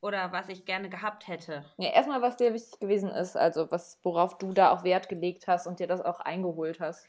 oder 0.00 0.30
was 0.32 0.48
ich 0.48 0.64
gerne 0.64 0.88
gehabt 0.88 1.26
hätte. 1.26 1.64
Ja, 1.78 1.90
erstmal, 1.90 2.22
was 2.22 2.36
dir 2.36 2.54
wichtig 2.54 2.78
gewesen 2.78 3.10
ist, 3.10 3.36
also 3.36 3.70
was, 3.70 3.98
worauf 4.04 4.38
du 4.38 4.52
da 4.52 4.70
auch 4.70 4.84
Wert 4.84 5.08
gelegt 5.08 5.48
hast 5.48 5.66
und 5.66 5.80
dir 5.80 5.88
das 5.88 6.00
auch 6.00 6.20
eingeholt 6.20 6.78
hast. 6.78 7.08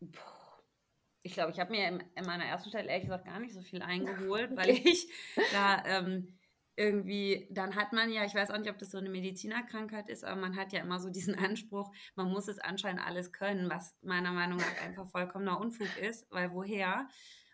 Puh 0.00 0.33
ich 1.24 1.32
glaube, 1.32 1.50
ich 1.50 1.58
habe 1.58 1.72
mir 1.72 1.88
in, 1.88 2.04
in, 2.14 2.26
meiner 2.26 2.44
ersten 2.44 2.68
Stelle 2.68 2.88
ehrlich 2.88 3.06
gesagt 3.06 3.24
gar 3.24 3.40
nicht 3.40 3.54
so 3.54 3.62
viel 3.62 3.82
eingeholt, 3.82 4.50
weil 4.56 4.70
ich 4.70 5.08
da 5.52 5.82
ähm, 5.86 6.38
irgendwie, 6.76 7.48
dann 7.50 7.76
hat 7.76 7.94
man 7.94 8.12
ja, 8.12 8.24
ich 8.24 8.34
weiß 8.34 8.50
auch 8.50 8.58
nicht, 8.58 8.70
ob 8.70 8.78
das 8.78 8.90
so 8.90 8.98
eine 8.98 9.08
Medizinerkrankheit 9.08 10.10
ist, 10.10 10.22
aber 10.22 10.38
man 10.38 10.54
hat 10.54 10.72
ja 10.72 10.80
immer 10.80 11.00
so 11.00 11.08
diesen 11.08 11.34
Anspruch, 11.38 11.90
man 12.14 12.30
muss 12.30 12.46
es 12.46 12.58
anscheinend 12.58 13.04
alles 13.04 13.32
können, 13.32 13.70
was 13.70 13.96
meiner 14.02 14.32
Meinung 14.32 14.58
nach 14.58 14.82
einfach 14.84 15.08
vollkommener 15.08 15.58
Unfug 15.58 15.88
ist, 15.98 16.30
weil 16.30 16.52
woher? 16.52 17.08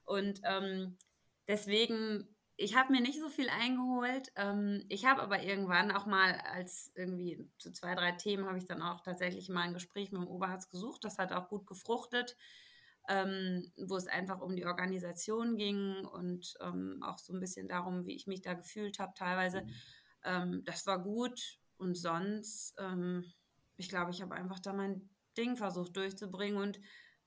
Und 0.05 0.41
ähm, 0.43 0.99
deswegen, 1.47 2.27
ich 2.57 2.77
habe 2.77 2.93
mir 2.93 3.01
nicht 3.01 3.21
so 3.21 3.29
viel 3.29 3.51
eingeholt. 3.51 4.33
Ähm, 4.35 4.85
ich 4.89 5.07
habe 5.07 5.23
aber 5.23 5.45
irgendwann 5.45 5.93
auch 5.93 6.07
mal 6.07 6.33
als 6.53 6.91
irgendwie 6.97 7.49
zu 7.59 7.71
zwei, 7.71 7.95
drei 7.95 8.13
Themen 8.13 8.47
habe 8.47 8.59
ich 8.59 8.67
dann 8.67 8.83
auch 8.83 9.01
tatsächlich 9.03 9.49
mal 9.49 9.63
ein 9.63 9.75
Gespräch 9.75 10.11
mit 10.11 10.23
dem 10.23 10.27
Oberarzt 10.27 10.73
gesucht. 10.73 11.05
Das 11.05 11.19
hat 11.19 11.31
auch 11.31 11.49
gut 11.49 11.69
gefruchtet 11.69 12.37
ähm, 13.09 13.73
wo 13.77 13.97
es 13.97 14.07
einfach 14.07 14.41
um 14.41 14.57
die 14.57 14.67
Organisation 14.67 15.57
ging 15.57 16.05
und 16.05 16.55
ähm, 16.61 17.03
auch 17.03 17.19
so 17.19 17.33
ein 17.33 17.41
bisschen 17.41 17.69
darum, 17.69 18.07
wie 18.07 18.15
ich 18.15 18.27
mich 18.27 18.43
da 18.43 18.55
gefühlt 18.55 18.99
habe 18.99 19.13
teilweise. 19.17 19.63
Mhm. 19.63 19.75
Ähm, 20.25 20.63
das 20.65 20.87
war 20.87 21.03
gut 21.03 21.59
und 21.79 21.97
sonst, 21.97 22.75
ähm, 22.79 23.25
ich 23.77 23.89
glaube, 23.89 24.11
ich 24.11 24.23
habe 24.23 24.35
einfach 24.35 24.61
da 24.61 24.73
mein 24.73 25.09
Ding 25.37 25.57
versucht 25.57 25.97
durchzubringen 25.97 26.61
und 26.61 26.81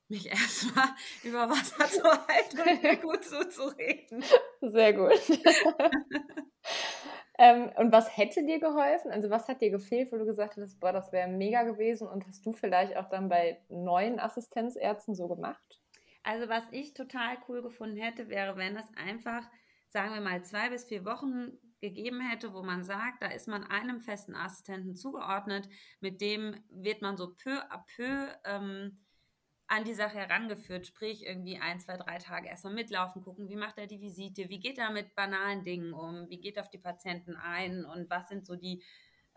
mich 0.07 0.27
erstmal 0.29 0.89
über 1.23 1.49
Wasser 1.49 1.85
zu 1.89 2.03
halten 2.03 2.59
und 2.59 2.83
mir 2.83 2.97
gut 2.97 3.23
zuzureden. 3.23 4.23
Sehr 4.61 4.93
gut. 4.93 5.19
Ähm, 7.39 7.71
und 7.77 7.91
was 7.91 8.15
hätte 8.15 8.45
dir 8.45 8.59
geholfen? 8.59 9.11
Also 9.11 9.29
was 9.29 9.47
hat 9.47 9.61
dir 9.61 9.71
gefehlt, 9.71 10.11
wo 10.11 10.17
du 10.17 10.25
gesagt 10.25 10.57
hast, 10.57 10.79
boah, 10.79 10.91
das 10.93 11.11
wäre 11.11 11.27
mega 11.27 11.63
gewesen 11.63 12.07
und 12.07 12.27
hast 12.27 12.45
du 12.45 12.53
vielleicht 12.53 12.95
auch 12.95 13.09
dann 13.09 13.29
bei 13.29 13.59
neuen 13.69 14.19
Assistenzärzten 14.19 15.15
so 15.15 15.27
gemacht? 15.27 15.81
Also 16.23 16.47
was 16.47 16.63
ich 16.71 16.93
total 16.93 17.37
cool 17.47 17.61
gefunden 17.61 17.97
hätte, 17.97 18.29
wäre, 18.29 18.55
wenn 18.55 18.77
es 18.77 18.87
einfach, 18.95 19.43
sagen 19.89 20.13
wir 20.13 20.21
mal, 20.21 20.43
zwei 20.43 20.69
bis 20.69 20.85
vier 20.85 21.05
Wochen 21.05 21.57
gegeben 21.81 22.21
hätte, 22.21 22.53
wo 22.53 22.63
man 22.63 22.83
sagt, 22.83 23.21
da 23.21 23.27
ist 23.27 23.47
man 23.47 23.63
einem 23.63 23.99
festen 23.99 24.35
Assistenten 24.35 24.95
zugeordnet, 24.95 25.67
mit 25.99 26.21
dem 26.21 26.55
wird 26.69 27.01
man 27.01 27.17
so 27.17 27.33
peu 27.35 27.59
à 27.69 27.83
peu 27.95 28.27
ähm, 28.45 28.99
an 29.67 29.83
die 29.83 29.93
Sache 29.93 30.17
herangeführt, 30.17 30.87
sprich 30.87 31.25
irgendwie 31.25 31.57
ein, 31.57 31.79
zwei, 31.79 31.97
drei 31.97 32.17
Tage 32.17 32.47
erstmal 32.47 32.73
mitlaufen, 32.73 33.23
gucken, 33.23 33.49
wie 33.49 33.55
macht 33.55 33.77
er 33.77 33.87
die 33.87 34.01
Visite, 34.01 34.49
wie 34.49 34.59
geht 34.59 34.77
er 34.77 34.91
mit 34.91 35.15
banalen 35.15 35.63
Dingen 35.63 35.93
um, 35.93 36.29
wie 36.29 36.39
geht 36.39 36.57
er 36.57 36.63
auf 36.63 36.69
die 36.69 36.77
Patienten 36.77 37.35
ein 37.35 37.85
und 37.85 38.09
was 38.09 38.27
sind 38.27 38.45
so 38.45 38.55
die 38.55 38.83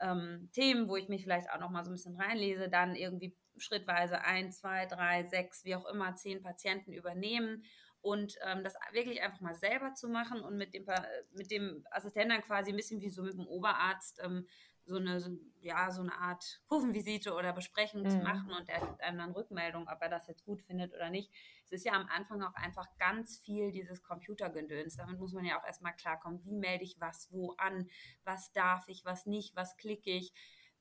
ähm, 0.01 0.51
Themen, 0.53 0.89
wo 0.89 0.97
ich 0.97 1.09
mich 1.09 1.23
vielleicht 1.23 1.51
auch 1.51 1.61
noch 1.61 1.71
mal 1.71 1.85
so 1.85 1.91
ein 1.91 1.95
bisschen 1.95 2.21
reinlese, 2.21 2.69
dann 2.69 2.95
irgendwie 2.95 3.35
schrittweise 3.57 4.23
ein, 4.23 4.53
zwei, 4.53 4.87
drei, 4.87 5.25
sechs, 5.25 5.65
wie 5.65 5.75
auch 5.75 5.87
immer, 5.87 6.15
zehn 6.17 6.43
Patienten 6.43 6.93
übernehmen 6.93 7.65
und 8.03 8.37
ähm, 8.43 8.63
das 8.63 8.75
wirklich 8.93 9.23
einfach 9.23 9.41
mal 9.41 9.55
selber 9.55 9.95
zu 9.95 10.09
machen 10.09 10.41
und 10.41 10.57
mit 10.57 10.75
dem, 10.75 10.85
mit 11.33 11.51
dem 11.51 11.85
Assistenten 11.91 12.43
quasi 12.43 12.71
ein 12.71 12.77
bisschen 12.77 13.01
wie 13.01 13.11
so 13.11 13.23
mit 13.23 13.35
dem 13.35 13.47
Oberarzt 13.47 14.21
ähm, 14.23 14.47
so 14.87 14.97
eine, 14.97 15.21
ja, 15.61 15.91
so 15.91 16.01
eine 16.01 16.17
Art 16.17 16.61
Kurvenvisite 16.69 17.35
oder 17.35 17.53
Besprechung 17.53 18.03
mhm. 18.03 18.11
zu 18.11 18.19
machen 18.19 18.53
und 18.53 18.69
er 18.69 18.81
gibt 18.81 19.03
einem 19.03 19.19
dann 19.19 19.33
Rückmeldung, 19.33 19.89
ob 19.89 20.01
er 20.01 20.09
das 20.09 20.29
jetzt 20.29 20.45
gut 20.45 20.63
findet 20.63 20.95
oder 20.95 21.11
nicht. 21.11 21.31
Es 21.65 21.73
ist 21.73 21.85
ja 21.85 21.93
am 21.93 22.07
Anfang 22.09 22.43
auch 22.43 22.55
einfach 22.55 22.87
ganz 22.99 23.39
viel 23.39 23.73
dieses 23.73 24.03
Computergedöns. 24.03 24.97
Damit 24.97 25.19
muss 25.19 25.33
man 25.33 25.45
ja 25.45 25.61
auch 25.61 25.67
erstmal 25.67 25.95
klarkommen, 25.95 26.45
wie 26.45 26.55
melde 26.55 26.85
ich 26.85 27.01
was 27.01 27.29
wo 27.33 27.53
an, 27.59 27.89
was 28.25 28.53
darf 28.53 28.87
ich, 28.89 29.05
was 29.05 29.27
nicht, 29.27 29.57
was 29.57 29.77
klicke 29.77 30.11
ich, 30.11 30.33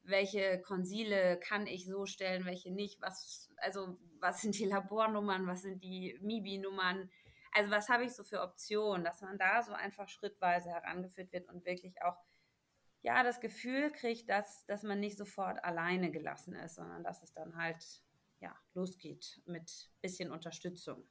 welche 0.04 0.62
Konsile 0.62 1.40
kann 1.40 1.66
ich 1.66 1.88
so 1.88 2.06
stellen, 2.06 2.46
welche 2.46 2.72
nicht, 2.72 3.02
was, 3.02 3.50
also 3.58 3.98
was 4.20 4.42
sind 4.42 4.58
die 4.58 4.66
Labornummern, 4.66 5.48
was 5.48 5.64
sind 5.64 5.84
die 5.84 6.18
MIBI-Nummern, 6.22 7.10
also 7.56 7.72
was 7.72 7.90
habe 7.90 8.04
ich 8.04 8.14
so 8.14 8.24
für 8.24 8.42
Optionen, 8.42 9.06
dass 9.06 9.22
man 9.22 9.38
da 9.38 9.64
so 9.64 9.72
einfach 9.72 10.10
schrittweise 10.10 10.70
herangeführt 10.70 11.32
wird 11.32 11.48
und 11.48 11.66
wirklich 11.66 12.02
auch 12.04 12.18
ja, 13.06 13.22
das 13.24 13.40
Gefühl 13.40 13.92
kriegt, 13.92 14.30
dass, 14.30 14.66
dass 14.66 14.82
man 14.82 15.00
nicht 15.00 15.16
sofort 15.16 15.64
alleine 15.64 16.10
gelassen 16.10 16.56
ist, 16.56 16.76
sondern 16.76 17.04
dass 17.04 17.22
es 17.22 17.32
dann 17.34 17.56
halt 17.56 18.02
ja, 18.40 18.54
losgeht 18.74 19.42
mit 19.46 19.92
bisschen 20.02 20.32
Unterstützung. 20.32 21.08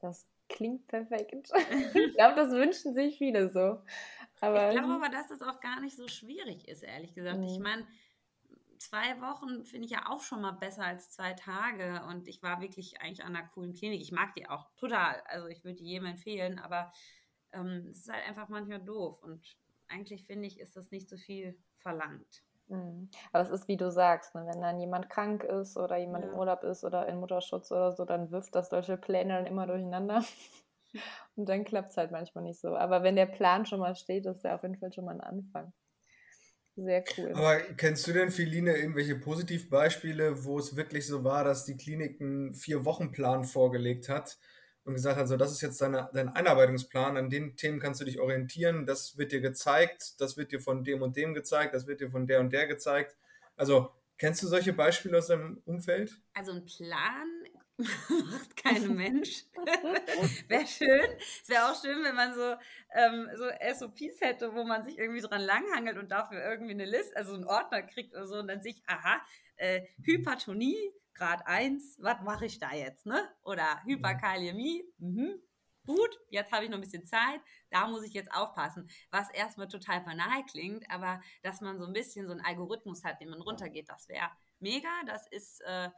Das 0.00 0.28
klingt 0.48 0.88
perfekt. 0.88 1.48
ich 1.94 2.14
glaube, 2.14 2.34
das 2.34 2.50
wünschen 2.50 2.92
sich 2.92 3.18
viele 3.18 3.48
so. 3.50 3.84
Aber 4.40 4.72
ich 4.72 4.78
glaube 4.78 4.94
aber, 4.94 5.08
dass 5.08 5.28
das 5.28 5.42
auch 5.42 5.60
gar 5.60 5.80
nicht 5.80 5.96
so 5.96 6.08
schwierig 6.08 6.66
ist, 6.66 6.82
ehrlich 6.82 7.14
gesagt. 7.14 7.38
Mhm. 7.38 7.44
Ich 7.44 7.60
meine, 7.60 7.86
zwei 8.78 9.20
Wochen 9.20 9.64
finde 9.64 9.84
ich 9.84 9.92
ja 9.92 10.08
auch 10.08 10.22
schon 10.22 10.40
mal 10.40 10.52
besser 10.52 10.84
als 10.84 11.12
zwei 11.12 11.34
Tage. 11.34 12.02
Und 12.08 12.26
ich 12.26 12.42
war 12.42 12.60
wirklich 12.60 13.00
eigentlich 13.00 13.22
an 13.22 13.36
einer 13.36 13.46
coolen 13.46 13.74
Klinik. 13.74 14.00
Ich 14.00 14.10
mag 14.10 14.34
die 14.34 14.48
auch 14.48 14.74
total. 14.74 15.22
Also 15.26 15.46
ich 15.46 15.62
würde 15.62 15.76
die 15.76 15.86
jedem 15.86 16.06
empfehlen, 16.06 16.58
aber 16.58 16.92
ähm, 17.52 17.86
es 17.92 17.98
ist 17.98 18.12
halt 18.12 18.26
einfach 18.26 18.48
manchmal 18.48 18.82
doof. 18.82 19.22
Und 19.22 19.56
eigentlich 19.90 20.24
finde 20.24 20.46
ich, 20.46 20.60
ist 20.60 20.76
das 20.76 20.90
nicht 20.90 21.08
so 21.08 21.16
viel 21.16 21.58
verlangt. 21.76 22.44
Mhm. 22.68 23.10
Aber 23.32 23.42
es 23.42 23.50
ist, 23.50 23.68
wie 23.68 23.76
du 23.76 23.90
sagst, 23.90 24.34
ne? 24.34 24.46
wenn 24.46 24.60
dann 24.60 24.78
jemand 24.78 25.10
krank 25.10 25.44
ist 25.44 25.76
oder 25.76 25.96
jemand 25.98 26.24
ja. 26.24 26.30
im 26.30 26.38
Urlaub 26.38 26.62
ist 26.62 26.84
oder 26.84 27.06
in 27.08 27.18
Mutterschutz 27.18 27.70
oder 27.72 27.92
so, 27.92 28.04
dann 28.04 28.30
wirft 28.30 28.54
das 28.54 28.70
solche 28.70 28.96
Pläne 28.96 29.34
dann 29.34 29.46
immer 29.46 29.66
durcheinander. 29.66 30.24
Und 31.36 31.48
dann 31.48 31.64
klappt 31.64 31.90
es 31.90 31.96
halt 31.96 32.10
manchmal 32.10 32.44
nicht 32.44 32.60
so. 32.60 32.76
Aber 32.76 33.02
wenn 33.02 33.16
der 33.16 33.26
Plan 33.26 33.66
schon 33.66 33.80
mal 33.80 33.94
steht, 33.94 34.26
ist 34.26 34.44
ja 34.44 34.54
auf 34.54 34.62
jeden 34.62 34.76
Fall 34.76 34.92
schon 34.92 35.04
mal 35.04 35.14
ein 35.14 35.20
Anfang. 35.20 35.72
Sehr 36.76 37.04
cool. 37.16 37.32
Aber 37.34 37.60
kennst 37.76 38.06
du 38.06 38.12
denn, 38.12 38.30
Feline, 38.30 38.76
irgendwelche 38.76 39.16
Positivbeispiele, 39.16 40.44
wo 40.44 40.58
es 40.58 40.76
wirklich 40.76 41.06
so 41.06 41.24
war, 41.24 41.44
dass 41.44 41.64
die 41.64 41.76
Klinik 41.76 42.20
einen 42.20 42.54
Vier-Wochen-Plan 42.54 43.44
vorgelegt 43.44 44.08
hat 44.08 44.38
und 44.84 44.94
gesagt 44.94 45.18
hat, 45.18 45.28
so 45.28 45.36
das 45.36 45.52
ist 45.52 45.60
jetzt 45.60 45.80
deine, 45.80 46.08
dein 46.12 46.28
Einarbeitungsplan, 46.28 47.16
an 47.16 47.30
den 47.30 47.56
Themen 47.56 47.80
kannst 47.80 48.00
du 48.00 48.04
dich 48.04 48.18
orientieren, 48.18 48.86
das 48.86 49.18
wird 49.18 49.32
dir 49.32 49.40
gezeigt, 49.40 50.20
das 50.20 50.36
wird 50.36 50.52
dir 50.52 50.60
von 50.60 50.84
dem 50.84 51.02
und 51.02 51.16
dem 51.16 51.34
gezeigt, 51.34 51.74
das 51.74 51.86
wird 51.86 52.00
dir 52.00 52.10
von 52.10 52.26
der 52.26 52.40
und 52.40 52.52
der 52.52 52.66
gezeigt. 52.66 53.16
Also 53.56 53.90
kennst 54.16 54.42
du 54.42 54.46
solche 54.46 54.72
Beispiele 54.72 55.18
aus 55.18 55.28
deinem 55.28 55.62
Umfeld? 55.64 56.20
Also 56.34 56.52
ein 56.52 56.64
Plan 56.64 57.39
macht 58.30 58.56
kein 58.56 58.94
Mensch. 58.96 59.44
wäre 60.48 60.66
schön. 60.66 61.18
Es 61.42 61.48
wäre 61.48 61.70
auch 61.70 61.80
schön, 61.80 62.02
wenn 62.02 62.14
man 62.14 62.34
so, 62.34 62.56
ähm, 62.94 63.28
so 63.36 63.44
SOPs 63.74 64.20
hätte, 64.20 64.54
wo 64.54 64.64
man 64.64 64.82
sich 64.82 64.98
irgendwie 64.98 65.20
dran 65.20 65.40
langhangelt 65.40 65.98
und 65.98 66.10
dafür 66.10 66.42
irgendwie 66.42 66.72
eine 66.72 66.84
Liste, 66.84 67.16
also 67.16 67.34
einen 67.34 67.44
Ordner 67.44 67.82
kriegt 67.82 68.14
oder 68.14 68.26
so 68.26 68.36
und 68.36 68.48
dann 68.48 68.62
sich, 68.62 68.82
aha, 68.86 69.20
äh, 69.56 69.82
Hypertonie, 70.02 70.92
Grad 71.14 71.46
1, 71.46 71.98
was 72.00 72.22
mache 72.22 72.46
ich 72.46 72.58
da 72.58 72.72
jetzt, 72.72 73.06
ne? 73.06 73.28
Oder 73.42 73.82
Hyperkaliämie, 73.84 74.84
mhm. 74.98 75.34
gut, 75.84 76.18
jetzt 76.30 76.52
habe 76.52 76.64
ich 76.64 76.70
noch 76.70 76.78
ein 76.78 76.82
bisschen 76.82 77.04
Zeit, 77.04 77.40
da 77.70 77.86
muss 77.86 78.04
ich 78.04 78.14
jetzt 78.14 78.32
aufpassen. 78.32 78.88
Was 79.10 79.30
erstmal 79.30 79.68
total 79.68 80.00
banal 80.00 80.44
klingt, 80.50 80.90
aber 80.90 81.20
dass 81.42 81.60
man 81.60 81.78
so 81.78 81.86
ein 81.86 81.92
bisschen 81.92 82.26
so 82.26 82.32
einen 82.32 82.40
Algorithmus 82.40 83.04
hat, 83.04 83.20
den 83.20 83.28
man 83.28 83.42
runtergeht, 83.42 83.88
das 83.88 84.08
wäre 84.08 84.30
mega. 84.60 84.88
Das 85.06 85.26
ist, 85.26 85.60
äh, 85.62 85.90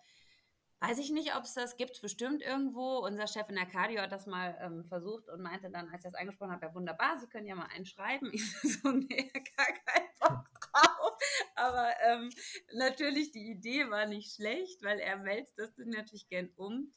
weiß 0.83 0.99
ich 0.99 1.11
nicht, 1.11 1.37
ob 1.37 1.45
es 1.45 1.55
das 1.55 1.77
gibt, 1.77 2.01
bestimmt 2.03 2.43
irgendwo. 2.43 2.99
Unser 2.99 3.27
Chef 3.27 3.49
in 3.49 3.55
der 3.55 3.67
Cardio 3.67 4.03
hat 4.03 4.13
das 4.13 4.27
mal 4.27 4.59
ähm, 4.61 4.85
versucht 4.85 5.29
und 5.29 5.41
meinte 5.41 5.71
dann, 5.71 5.89
als 5.89 6.05
ich 6.05 6.11
das 6.11 6.15
angesprochen 6.15 6.53
habe, 6.53 6.67
ja 6.67 6.75
wunderbar, 6.75 7.19
Sie 7.19 7.29
können 7.29 7.47
ja 7.47 7.55
mal 7.55 7.69
einen 7.75 7.87
schreiben. 7.87 8.31
Ich 8.33 8.53
so, 8.63 8.91
nee, 8.91 9.31
gar 9.57 9.67
keinen 9.67 10.09
Bock 10.21 10.49
drauf. 10.61 11.19
Aber 11.55 11.93
ähm, 12.05 12.31
natürlich, 12.75 13.33
die 13.33 13.51
Idee 13.51 13.89
war 13.91 14.07
nicht 14.07 14.35
schlecht, 14.35 14.83
weil 14.83 14.99
er 14.99 15.25
wälzt 15.25 15.59
das 15.59 15.71
natürlich 15.77 16.29
gern 16.29 16.51
um 16.57 16.93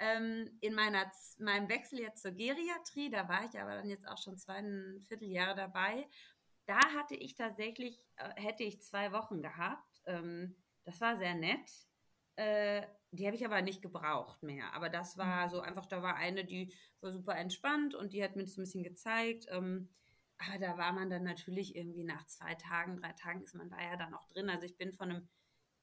ähm, 0.00 0.50
in 0.60 0.74
meiner, 0.74 1.10
meinem 1.38 1.68
Wechsel 1.68 2.00
jetzt 2.00 2.22
zur 2.22 2.32
Geriatrie, 2.32 3.10
da 3.10 3.28
war 3.28 3.44
ich 3.44 3.60
aber 3.60 3.76
dann 3.76 3.90
jetzt 3.90 4.08
auch 4.08 4.18
schon 4.18 4.38
zweieinviertel 4.38 5.28
Jahre 5.28 5.54
dabei, 5.54 6.08
da 6.66 6.78
hatte 6.94 7.14
ich 7.14 7.34
tatsächlich, 7.34 8.00
äh, 8.16 8.40
hätte 8.40 8.64
ich 8.64 8.82
zwei 8.82 9.12
Wochen 9.12 9.42
gehabt. 9.42 10.00
Ähm, 10.06 10.56
das 10.84 11.00
war 11.00 11.16
sehr 11.16 11.34
nett. 11.34 11.70
Die 13.12 13.26
habe 13.26 13.36
ich 13.36 13.44
aber 13.44 13.60
nicht 13.62 13.82
gebraucht 13.82 14.42
mehr. 14.42 14.72
Aber 14.74 14.88
das 14.88 15.18
war 15.18 15.46
mhm. 15.46 15.50
so 15.50 15.60
einfach, 15.60 15.86
da 15.86 16.02
war 16.02 16.16
eine, 16.16 16.44
die 16.44 16.72
war 17.00 17.12
super 17.12 17.36
entspannt 17.36 17.94
und 17.94 18.12
die 18.12 18.22
hat 18.22 18.36
mir 18.36 18.44
das 18.44 18.56
ein 18.56 18.62
bisschen 18.62 18.84
gezeigt. 18.84 19.46
Ähm, 19.50 19.88
aber 20.38 20.58
da 20.58 20.78
war 20.78 20.92
man 20.92 21.10
dann 21.10 21.24
natürlich 21.24 21.76
irgendwie 21.76 22.04
nach 22.04 22.24
zwei 22.26 22.54
Tagen, 22.54 22.96
drei 22.96 23.12
Tagen 23.12 23.42
ist 23.42 23.54
man 23.54 23.68
da 23.68 23.80
ja 23.82 23.96
dann 23.96 24.14
auch 24.14 24.26
drin. 24.28 24.48
Also 24.48 24.64
ich 24.64 24.76
bin 24.76 24.92
von 24.92 25.10
einem, 25.10 25.28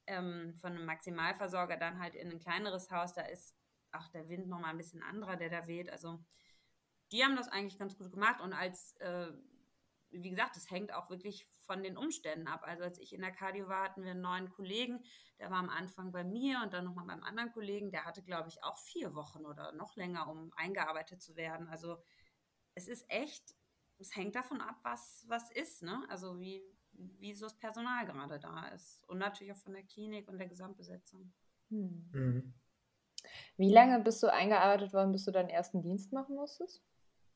ähm, 0.06 0.54
von 0.56 0.72
einem 0.72 0.86
Maximalversorger 0.86 1.76
dann 1.76 2.00
halt 2.00 2.14
in 2.14 2.30
ein 2.30 2.40
kleineres 2.40 2.90
Haus, 2.90 3.12
da 3.12 3.22
ist 3.22 3.54
auch 3.92 4.08
der 4.08 4.28
Wind 4.28 4.48
nochmal 4.48 4.70
ein 4.70 4.78
bisschen 4.78 5.02
anderer, 5.02 5.36
der 5.36 5.50
da 5.50 5.66
weht. 5.66 5.90
Also 5.90 6.18
die 7.12 7.24
haben 7.24 7.36
das 7.36 7.48
eigentlich 7.48 7.78
ganz 7.78 7.96
gut 7.96 8.10
gemacht 8.10 8.40
und 8.40 8.52
als, 8.52 8.94
äh, 8.96 9.30
wie 10.22 10.30
gesagt, 10.30 10.56
das 10.56 10.70
hängt 10.70 10.92
auch 10.92 11.10
wirklich 11.10 11.46
von 11.66 11.82
den 11.82 11.96
Umständen 11.96 12.46
ab. 12.46 12.62
Also 12.64 12.84
als 12.84 12.98
ich 12.98 13.12
in 13.12 13.20
der 13.20 13.32
Cardio 13.32 13.68
war, 13.68 13.84
hatten 13.84 14.02
wir 14.02 14.12
einen 14.12 14.20
neuen 14.20 14.48
Kollegen, 14.50 15.02
der 15.38 15.50
war 15.50 15.58
am 15.58 15.68
Anfang 15.68 16.12
bei 16.12 16.24
mir 16.24 16.60
und 16.62 16.72
dann 16.72 16.84
nochmal 16.84 17.06
beim 17.06 17.22
anderen 17.22 17.52
Kollegen, 17.52 17.90
der 17.90 18.04
hatte, 18.04 18.22
glaube 18.22 18.48
ich, 18.48 18.62
auch 18.62 18.78
vier 18.78 19.14
Wochen 19.14 19.46
oder 19.46 19.72
noch 19.72 19.96
länger, 19.96 20.28
um 20.28 20.52
eingearbeitet 20.56 21.22
zu 21.22 21.36
werden. 21.36 21.68
Also 21.68 22.02
es 22.74 22.88
ist 22.88 23.04
echt, 23.08 23.56
es 23.98 24.14
hängt 24.14 24.34
davon 24.34 24.60
ab, 24.60 24.76
was, 24.82 25.24
was 25.28 25.50
ist, 25.50 25.82
ne? 25.82 26.04
Also 26.08 26.38
wie, 26.40 26.62
wie 26.92 27.34
so 27.34 27.46
das 27.46 27.58
Personal 27.58 28.06
gerade 28.06 28.40
da 28.40 28.68
ist. 28.68 29.02
Und 29.08 29.18
natürlich 29.18 29.52
auch 29.52 29.58
von 29.58 29.74
der 29.74 29.84
Klinik 29.84 30.28
und 30.28 30.38
der 30.38 30.48
Gesamtbesetzung. 30.48 31.32
Hm. 31.70 32.10
Mhm. 32.12 32.54
Wie 33.56 33.72
lange 33.72 34.00
bist 34.00 34.22
du 34.22 34.32
eingearbeitet 34.32 34.92
worden, 34.92 35.12
bis 35.12 35.24
du 35.24 35.32
deinen 35.32 35.48
ersten 35.48 35.82
Dienst 35.82 36.12
machen 36.12 36.36
musstest? 36.36 36.82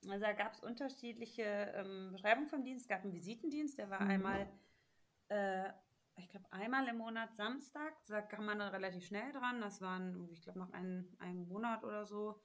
Also 0.09 0.25
da 0.25 0.33
gab 0.33 0.53
es 0.53 0.61
unterschiedliche 0.61 1.43
ähm, 1.43 2.11
Beschreibungen 2.13 2.49
vom 2.49 2.65
Dienst. 2.65 2.85
Es 2.85 2.89
gab 2.89 3.03
einen 3.03 3.13
Visitendienst, 3.13 3.79
der 3.79 3.91
war 3.91 4.03
mhm. 4.03 4.11
einmal, 4.11 4.49
äh, 5.29 5.69
ich 6.17 6.29
glaube, 6.29 6.47
einmal 6.51 6.89
im 6.89 6.99
Monat 6.99 7.35
Samstag. 7.37 7.95
Da 8.07 8.21
kam 8.21 8.47
man 8.47 8.59
dann 8.59 8.69
relativ 8.75 9.07
schnell 9.07 9.33
dran. 9.33 9.61
Das 9.61 9.81
waren, 9.81 10.29
ich 10.33 10.43
glaube, 10.43 10.59
noch 10.59 10.73
einen, 10.73 11.17
einen 11.19 11.47
Monat 11.49 11.85
oder 11.85 12.05
so. 12.05 12.41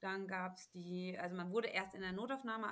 Dann 0.00 0.26
gab 0.28 0.56
es 0.56 0.70
die, 0.70 1.18
also 1.18 1.34
man 1.34 1.50
wurde 1.50 1.68
erst 1.68 1.94
in 1.94 2.02
der 2.02 2.12
Notaufnahme 2.12 2.68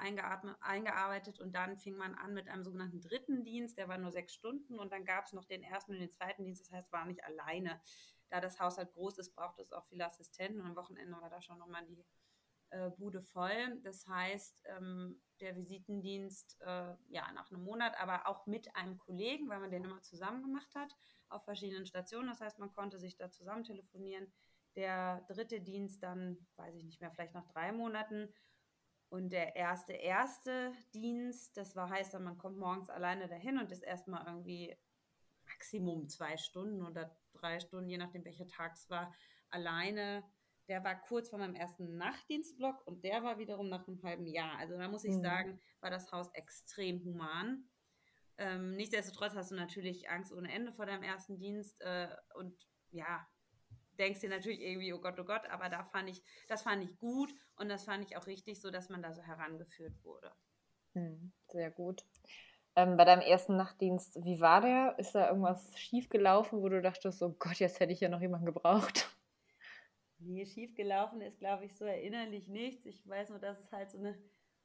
eingearbeitet 0.60 1.40
und 1.40 1.54
dann 1.54 1.78
fing 1.78 1.96
man 1.96 2.14
an 2.14 2.34
mit 2.34 2.46
einem 2.46 2.62
sogenannten 2.62 3.00
dritten 3.00 3.42
Dienst, 3.42 3.78
der 3.78 3.88
war 3.88 3.96
nur 3.96 4.10
sechs 4.10 4.34
Stunden 4.34 4.78
und 4.78 4.92
dann 4.92 5.06
gab 5.06 5.24
es 5.24 5.32
noch 5.32 5.46
den 5.46 5.62
ersten 5.62 5.92
und 5.92 6.00
den 6.00 6.10
zweiten 6.10 6.44
Dienst, 6.44 6.60
das 6.60 6.72
heißt, 6.72 6.92
war 6.92 7.06
nicht 7.06 7.24
alleine. 7.24 7.80
Da 8.28 8.42
das 8.42 8.60
Haus 8.60 8.76
halt 8.76 8.92
groß 8.92 9.16
ist, 9.16 9.34
braucht 9.34 9.58
es 9.60 9.72
auch 9.72 9.84
viele 9.86 10.04
Assistenten 10.04 10.60
und 10.60 10.66
am 10.66 10.76
Wochenende 10.76 11.18
war 11.22 11.30
da 11.30 11.40
schon 11.40 11.58
nochmal 11.58 11.86
die 11.86 12.04
äh, 12.72 12.90
Bude 12.90 13.22
voll. 13.22 13.80
Das 13.82 14.06
heißt, 14.06 14.60
ähm, 14.64 15.22
der 15.40 15.56
Visitendienst, 15.56 16.60
äh, 16.60 16.94
ja, 17.08 17.32
nach 17.32 17.50
einem 17.50 17.62
Monat, 17.62 17.98
aber 17.98 18.26
auch 18.26 18.46
mit 18.46 18.74
einem 18.76 18.98
Kollegen, 18.98 19.48
weil 19.48 19.60
man 19.60 19.70
den 19.70 19.84
immer 19.84 20.02
zusammen 20.02 20.42
gemacht 20.42 20.74
hat, 20.74 20.94
auf 21.28 21.44
verschiedenen 21.44 21.86
Stationen. 21.86 22.28
Das 22.28 22.40
heißt, 22.40 22.58
man 22.58 22.72
konnte 22.72 22.98
sich 22.98 23.16
da 23.16 23.30
zusammen 23.30 23.64
telefonieren 23.64 24.32
der 24.76 25.22
dritte 25.28 25.60
Dienst 25.60 26.02
dann, 26.02 26.46
weiß 26.56 26.74
ich 26.74 26.84
nicht 26.84 27.00
mehr, 27.00 27.10
vielleicht 27.10 27.34
nach 27.34 27.46
drei 27.46 27.72
Monaten. 27.72 28.32
Und 29.08 29.30
der 29.30 29.56
erste, 29.56 29.92
erste 29.92 30.72
Dienst, 30.94 31.56
das 31.56 31.76
war 31.76 31.90
heißt 31.90 32.14
dann, 32.14 32.24
man 32.24 32.38
kommt 32.38 32.56
morgens 32.56 32.88
alleine 32.88 33.28
dahin 33.28 33.58
und 33.58 33.70
ist 33.70 33.82
erstmal 33.82 34.26
irgendwie 34.26 34.74
Maximum 35.44 36.08
zwei 36.08 36.36
Stunden 36.38 36.82
oder 36.82 37.14
drei 37.34 37.60
Stunden, 37.60 37.90
je 37.90 37.98
nachdem 37.98 38.24
welcher 38.24 38.46
Tag 38.46 38.74
es 38.74 38.88
war, 38.88 39.12
alleine. 39.50 40.24
Der 40.68 40.84
war 40.84 41.00
kurz 41.00 41.30
vor 41.30 41.38
meinem 41.38 41.54
ersten 41.54 41.96
Nachtdienstblock 41.96 42.86
und 42.86 43.04
der 43.04 43.22
war 43.22 43.38
wiederum 43.38 43.68
nach 43.68 43.86
einem 43.86 44.02
halben 44.02 44.26
Jahr. 44.26 44.58
Also 44.58 44.78
da 44.78 44.88
muss 44.88 45.04
ich 45.04 45.16
mhm. 45.16 45.22
sagen, 45.22 45.60
war 45.80 45.90
das 45.90 46.10
Haus 46.12 46.30
extrem 46.34 47.04
human. 47.04 47.68
Ähm, 48.38 48.76
nichtsdestotrotz 48.76 49.34
hast 49.34 49.50
du 49.50 49.54
natürlich 49.54 50.08
Angst 50.08 50.32
ohne 50.32 50.52
Ende 50.52 50.72
vor 50.72 50.86
deinem 50.86 51.02
ersten 51.02 51.38
Dienst 51.38 51.80
äh, 51.80 52.08
und 52.34 52.54
ja, 52.90 53.26
denkst 53.98 54.20
dir 54.20 54.30
natürlich 54.30 54.60
irgendwie, 54.60 54.92
oh 54.92 55.00
Gott, 55.00 55.18
oh 55.18 55.24
Gott, 55.24 55.46
aber 55.50 55.68
da 55.68 55.84
fand 55.84 56.08
ich, 56.08 56.22
das 56.48 56.62
fand 56.62 56.82
ich 56.82 56.98
gut 56.98 57.32
und 57.56 57.68
das 57.68 57.84
fand 57.84 58.04
ich 58.04 58.16
auch 58.16 58.26
richtig, 58.26 58.60
so 58.60 58.70
dass 58.70 58.88
man 58.88 59.02
da 59.02 59.12
so 59.12 59.22
herangeführt 59.22 60.02
wurde. 60.02 60.32
Hm, 60.94 61.32
sehr 61.48 61.70
gut. 61.70 62.04
Ähm, 62.74 62.96
bei 62.96 63.04
deinem 63.04 63.20
ersten 63.20 63.56
Nachtdienst, 63.56 64.24
wie 64.24 64.40
war 64.40 64.62
der? 64.62 64.98
Ist 64.98 65.14
da 65.14 65.28
irgendwas 65.28 65.78
schief 65.78 66.08
gelaufen, 66.08 66.62
wo 66.62 66.68
du 66.68 66.80
dachtest, 66.80 67.22
oh 67.22 67.34
Gott, 67.38 67.56
jetzt 67.56 67.80
hätte 67.80 67.92
ich 67.92 68.00
ja 68.00 68.08
noch 68.08 68.20
jemanden 68.20 68.46
gebraucht? 68.46 69.11
Nee, 70.24 70.46
schief 70.46 70.74
gelaufen 70.74 71.20
ist, 71.20 71.38
glaube 71.38 71.64
ich, 71.64 71.76
so 71.76 71.84
erinnerlich 71.84 72.48
nichts. 72.48 72.86
Ich 72.86 73.06
weiß 73.06 73.30
nur, 73.30 73.38
dass 73.38 73.58
es 73.58 73.72
halt 73.72 73.90
so 73.90 73.98
eine 73.98 74.18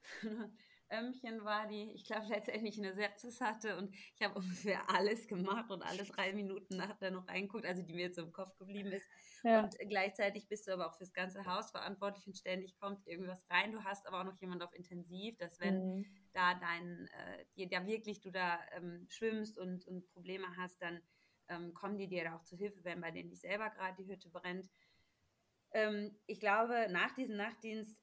Ömmchen 0.92 1.44
war, 1.44 1.68
die 1.68 1.92
ich 1.92 2.06
glaube 2.06 2.28
letztendlich 2.28 2.78
eine 2.78 2.94
Sepsis 2.94 3.42
hatte 3.42 3.78
und 3.78 3.94
ich 4.16 4.22
habe 4.22 4.36
ungefähr 4.40 4.90
alles 4.90 5.28
gemacht 5.28 5.70
und 5.70 5.82
alle 5.82 6.04
drei 6.04 6.34
Minuten 6.34 6.78
nachher 6.78 7.12
noch 7.12 7.28
reinguckt, 7.28 7.66
also 7.66 7.82
die 7.82 7.94
mir 7.94 8.06
jetzt 8.06 8.18
im 8.18 8.32
Kopf 8.32 8.56
geblieben 8.58 8.92
ist. 8.92 9.08
Ja. 9.44 9.64
Und 9.64 9.76
gleichzeitig 9.90 10.48
bist 10.48 10.68
du 10.68 10.72
aber 10.72 10.88
auch 10.88 10.96
fürs 10.96 11.14
ganze 11.14 11.46
Haus 11.46 11.72
verantwortlich 11.72 12.26
und 12.28 12.38
ständig 12.38 12.78
kommt 12.78 13.06
irgendwas 13.08 13.46
rein. 13.50 13.72
Du 13.72 13.84
hast 13.84 14.08
aber 14.08 14.22
auch 14.22 14.26
noch 14.26 14.40
jemand 14.40 14.64
auf 14.64 14.74
Intensiv, 14.74 15.38
dass 15.38 15.60
wenn 15.60 15.98
mhm. 15.98 16.06
da 16.34 16.56
dein, 16.56 17.10
äh, 17.58 17.68
da 17.68 17.86
wirklich 17.86 18.22
du 18.22 18.32
da 18.32 18.60
ähm, 18.72 19.06
schwimmst 19.10 19.58
und, 19.58 19.86
und 19.88 20.08
Probleme 20.14 20.48
hast, 20.58 20.82
dann 20.82 21.02
ähm, 21.50 21.74
kommen 21.74 21.98
die 21.98 22.08
dir 22.08 22.26
da 22.26 22.36
auch 22.36 22.44
zu 22.44 22.58
Hilfe, 22.58 22.84
wenn 22.84 23.02
bei 23.02 23.12
denen 23.12 23.30
nicht 23.30 23.42
selber 23.42 23.70
gerade 23.70 23.96
die 24.02 24.10
Hütte 24.10 24.30
brennt. 24.30 24.70
Ähm, 25.78 26.18
ich 26.26 26.40
glaube, 26.40 26.88
nach 26.90 27.14
diesem 27.14 27.38
Nachtdienst 27.38 28.02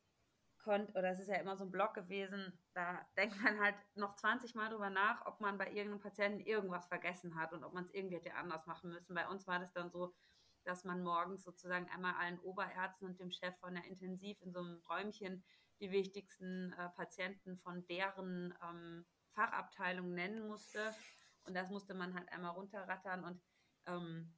konnte, 0.59 0.93
oder 0.93 1.11
es 1.11 1.19
ist 1.19 1.29
ja 1.29 1.41
immer 1.41 1.57
so 1.57 1.65
ein 1.65 1.73
Block 1.73 1.93
gewesen, 1.95 2.57
da 2.73 3.05
denkt 3.17 3.43
man 3.43 3.59
halt 3.59 3.75
noch 3.97 4.15
20 4.15 4.55
Mal 4.55 4.71
drüber 4.71 4.91
nach, 4.91 5.27
ob 5.27 5.41
man 5.41 5.59
bei 5.59 5.67
irgendeinem 5.67 5.99
Patienten 6.01 6.39
irgendwas 6.39 6.87
vergessen 6.87 7.35
hat 7.35 7.53
und 7.53 7.65
ob 7.65 7.75
man 7.75 7.83
es 7.83 7.93
irgendwie 7.93 8.15
hätte 8.15 8.35
anders 8.35 8.67
machen 8.67 8.91
müssen. 8.91 9.17
Bei 9.17 9.27
uns 9.27 9.49
war 9.49 9.59
das 9.59 9.73
dann 9.73 9.91
so, 9.91 10.15
dass 10.63 10.85
man 10.85 11.03
morgens 11.03 11.43
sozusagen 11.43 11.89
einmal 11.91 12.15
allen 12.15 12.39
Oberärzten 12.39 13.09
und 13.09 13.19
dem 13.19 13.33
Chef 13.33 13.57
von 13.59 13.75
der 13.75 13.85
Intensiv 13.87 14.41
in 14.43 14.53
so 14.53 14.61
einem 14.61 14.81
Räumchen 14.89 15.43
die 15.81 15.91
wichtigsten 15.91 16.73
äh, 16.75 16.89
Patienten 16.91 17.57
von 17.57 17.85
deren 17.89 18.55
ähm, 18.63 19.05
Fachabteilung 19.31 20.15
nennen 20.15 20.47
musste. 20.47 20.95
Und 21.43 21.55
das 21.55 21.71
musste 21.71 21.95
man 21.95 22.15
halt 22.15 22.31
einmal 22.33 22.53
runterrattern 22.53 23.25
und 23.25 23.43
ähm, 23.87 24.33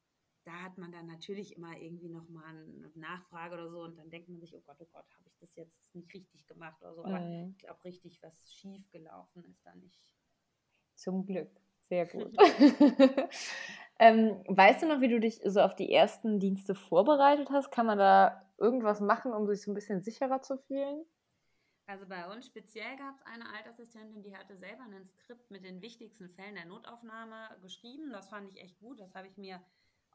da 0.46 0.62
hat 0.62 0.78
man 0.78 0.92
dann 0.92 1.06
natürlich 1.06 1.56
immer 1.56 1.76
irgendwie 1.76 2.08
nochmal 2.08 2.44
eine 2.48 2.90
Nachfrage 2.94 3.54
oder 3.54 3.68
so 3.68 3.80
und 3.80 3.98
dann 3.98 4.10
denkt 4.10 4.28
man 4.28 4.38
sich, 4.38 4.54
oh 4.54 4.62
Gott, 4.64 4.76
oh 4.78 4.86
Gott, 4.92 5.06
habe 5.18 5.28
ich 5.28 5.36
das 5.38 5.56
jetzt 5.56 5.92
nicht 5.94 6.12
richtig 6.14 6.46
gemacht 6.46 6.80
oder 6.82 6.94
so. 6.94 7.04
Aber 7.04 7.18
mhm. 7.18 7.50
ich 7.50 7.58
glaube, 7.58 7.82
richtig 7.84 8.22
was 8.22 8.52
schief 8.52 8.88
gelaufen 8.92 9.44
ist 9.44 9.66
da 9.66 9.74
nicht. 9.74 9.98
Zum 10.94 11.26
Glück. 11.26 11.50
Sehr 11.82 12.06
gut. 12.06 12.32
ähm, 13.98 14.40
weißt 14.46 14.82
du 14.82 14.86
noch, 14.86 15.00
wie 15.00 15.08
du 15.08 15.18
dich 15.18 15.40
so 15.44 15.60
auf 15.60 15.74
die 15.74 15.92
ersten 15.92 16.38
Dienste 16.38 16.76
vorbereitet 16.76 17.50
hast? 17.50 17.72
Kann 17.72 17.86
man 17.86 17.98
da 17.98 18.48
irgendwas 18.56 19.00
machen, 19.00 19.32
um 19.32 19.48
sich 19.48 19.62
so 19.62 19.72
ein 19.72 19.74
bisschen 19.74 20.00
sicherer 20.00 20.42
zu 20.42 20.58
fühlen? 20.58 21.04
Also 21.88 22.06
bei 22.06 22.32
uns 22.32 22.46
speziell 22.46 22.96
gab 22.96 23.16
es 23.16 23.22
eine 23.26 23.48
Altassistentin, 23.52 24.22
die 24.22 24.36
hatte 24.36 24.56
selber 24.56 24.84
ein 24.84 25.04
Skript 25.04 25.50
mit 25.50 25.64
den 25.64 25.82
wichtigsten 25.82 26.28
Fällen 26.30 26.54
der 26.54 26.66
Notaufnahme 26.66 27.56
geschrieben. 27.62 28.12
Das 28.12 28.28
fand 28.28 28.48
ich 28.48 28.60
echt 28.60 28.78
gut. 28.78 29.00
Das 29.00 29.14
habe 29.14 29.26
ich 29.26 29.36
mir 29.36 29.60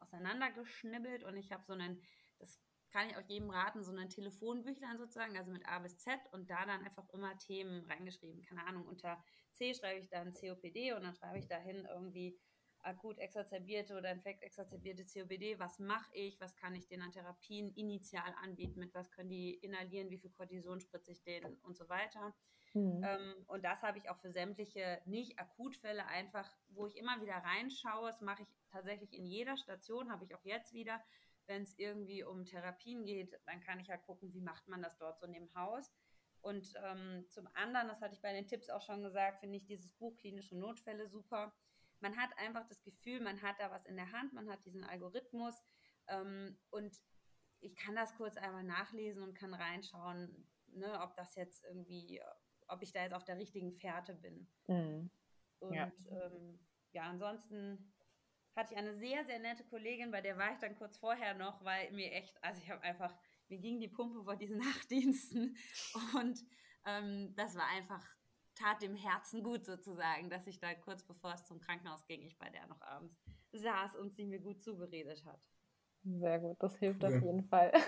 auseinandergeschnibbelt 0.01 1.23
und 1.23 1.37
ich 1.37 1.51
habe 1.51 1.63
so 1.63 1.73
einen, 1.73 2.01
das 2.39 2.59
kann 2.91 3.09
ich 3.09 3.15
auch 3.15 3.27
jedem 3.27 3.49
raten, 3.49 3.83
so 3.83 3.91
ein 3.91 4.09
Telefonbüchlein 4.09 4.97
sozusagen, 4.97 5.37
also 5.37 5.51
mit 5.51 5.65
A 5.65 5.79
bis 5.79 5.97
Z 5.97 6.19
und 6.31 6.49
da 6.49 6.65
dann 6.65 6.83
einfach 6.83 7.07
immer 7.13 7.37
Themen 7.37 7.85
reingeschrieben. 7.85 8.41
Keine 8.43 8.65
Ahnung, 8.65 8.85
unter 8.85 9.23
C 9.53 9.73
schreibe 9.73 9.99
ich 9.99 10.09
dann 10.09 10.33
COPD 10.33 10.93
und 10.93 11.03
dann 11.03 11.15
schreibe 11.15 11.39
ich 11.39 11.47
dahin 11.47 11.85
irgendwie 11.85 12.37
akut 12.83 13.17
exazerbierte 13.19 13.97
oder 13.97 14.11
infekt 14.11 14.43
exazerbierte 14.43 15.05
COPD. 15.05 15.59
Was 15.59 15.79
mache 15.79 16.13
ich? 16.13 16.39
Was 16.39 16.55
kann 16.55 16.75
ich 16.75 16.87
denen 16.87 17.03
an 17.03 17.11
Therapien 17.11 17.71
initial 17.75 18.33
anbieten? 18.41 18.79
Mit 18.79 18.93
was 18.93 19.11
können 19.11 19.29
die 19.29 19.53
inhalieren? 19.55 20.09
Wie 20.09 20.17
viel 20.17 20.31
Cortison 20.31 20.79
spritze 20.79 21.11
ich 21.11 21.23
denen 21.23 21.57
und 21.63 21.77
so 21.77 21.87
weiter? 21.89 22.33
Mhm. 22.73 23.03
Ähm, 23.03 23.35
und 23.47 23.63
das 23.63 23.81
habe 23.83 23.97
ich 23.97 24.09
auch 24.09 24.17
für 24.17 24.31
sämtliche 24.31 25.01
Nicht-Akutfälle 25.05 26.05
einfach, 26.07 26.49
wo 26.69 26.87
ich 26.87 26.97
immer 26.97 27.21
wieder 27.21 27.35
reinschaue. 27.35 28.07
Das 28.07 28.21
mache 28.21 28.43
ich 28.43 28.49
tatsächlich 28.71 29.13
in 29.13 29.25
jeder 29.25 29.57
Station, 29.57 30.11
habe 30.11 30.25
ich 30.25 30.35
auch 30.35 30.43
jetzt 30.43 30.73
wieder. 30.73 31.01
Wenn 31.47 31.63
es 31.63 31.77
irgendwie 31.77 32.23
um 32.23 32.45
Therapien 32.45 33.03
geht, 33.03 33.37
dann 33.45 33.61
kann 33.61 33.79
ich 33.79 33.89
halt 33.89 34.03
gucken, 34.03 34.33
wie 34.33 34.41
macht 34.41 34.67
man 34.67 34.81
das 34.81 34.97
dort 34.97 35.19
so 35.19 35.25
in 35.25 35.33
dem 35.33 35.53
Haus. 35.53 35.91
Und 36.41 36.73
ähm, 36.83 37.25
zum 37.29 37.47
anderen, 37.53 37.87
das 37.87 38.01
hatte 38.01 38.15
ich 38.15 38.21
bei 38.21 38.33
den 38.33 38.47
Tipps 38.47 38.69
auch 38.69 38.81
schon 38.81 39.03
gesagt, 39.03 39.39
finde 39.39 39.57
ich 39.57 39.65
dieses 39.65 39.93
Buch 39.93 40.15
Klinische 40.17 40.57
Notfälle 40.57 41.07
super. 41.07 41.53
Man 42.01 42.17
hat 42.17 42.37
einfach 42.37 42.67
das 42.67 42.83
Gefühl, 42.83 43.21
man 43.21 43.41
hat 43.41 43.59
da 43.59 43.71
was 43.71 43.85
in 43.85 43.95
der 43.95 44.11
Hand, 44.11 44.33
man 44.33 44.49
hat 44.49 44.65
diesen 44.65 44.83
Algorithmus 44.83 45.55
ähm, 46.07 46.57
und 46.69 46.95
ich 47.59 47.75
kann 47.75 47.95
das 47.95 48.15
kurz 48.15 48.37
einmal 48.37 48.63
nachlesen 48.63 49.21
und 49.21 49.35
kann 49.35 49.53
reinschauen, 49.53 50.49
ne, 50.67 50.99
ob 51.01 51.15
das 51.15 51.35
jetzt 51.35 51.63
irgendwie, 51.63 52.19
ob 52.67 52.81
ich 52.81 52.91
da 52.91 53.03
jetzt 53.03 53.13
auf 53.13 53.23
der 53.23 53.37
richtigen 53.37 53.71
Fährte 53.71 54.15
bin. 54.15 54.47
Mhm. 54.67 55.11
Und 55.59 55.73
ja. 55.73 55.91
Ähm, 56.09 56.59
ja, 56.91 57.03
ansonsten 57.03 57.93
hatte 58.55 58.73
ich 58.73 58.79
eine 58.79 58.93
sehr, 58.95 59.23
sehr 59.25 59.39
nette 59.39 59.63
Kollegin, 59.63 60.11
bei 60.11 60.21
der 60.21 60.37
war 60.37 60.51
ich 60.51 60.59
dann 60.59 60.75
kurz 60.75 60.97
vorher 60.97 61.35
noch, 61.35 61.63
weil 61.63 61.91
mir 61.91 62.11
echt, 62.11 62.43
also 62.43 62.59
ich 62.61 62.69
habe 62.69 62.81
einfach 62.81 63.15
mir 63.51 63.59
ging 63.59 63.79
die 63.79 63.89
Pumpe 63.89 64.23
vor 64.23 64.35
diesen 64.35 64.57
Nachtdiensten 64.65 65.55
und 66.15 66.39
ähm, 66.85 67.33
das 67.35 67.55
war 67.55 67.67
einfach, 67.67 68.03
tat 68.61 68.81
dem 68.81 68.95
Herzen 68.95 69.43
gut 69.43 69.65
sozusagen, 69.65 70.29
dass 70.29 70.47
ich 70.47 70.59
da 70.59 70.73
kurz 70.73 71.03
bevor 71.03 71.33
es 71.33 71.45
zum 71.45 71.59
Krankenhaus 71.59 72.05
ging, 72.05 72.21
ich 72.21 72.37
bei 72.37 72.49
der 72.49 72.67
noch 72.67 72.81
abends 72.81 73.15
saß 73.53 73.95
und 73.95 74.13
sie 74.13 74.25
mir 74.25 74.39
gut 74.39 74.61
zugeredet 74.61 75.25
hat. 75.25 75.39
Sehr 76.03 76.39
gut, 76.39 76.57
das 76.61 76.75
hilft 76.77 77.03
auf 77.03 77.13
jeden 77.13 77.43
Fall. 77.43 77.71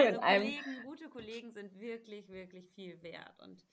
Also 0.00 0.20
Kollegen, 0.20 0.82
gute 0.84 1.08
Kollegen 1.08 1.50
sind 1.50 1.80
wirklich, 1.80 2.28
wirklich 2.28 2.70
viel 2.70 3.02
wert 3.02 3.34
und 3.42 3.66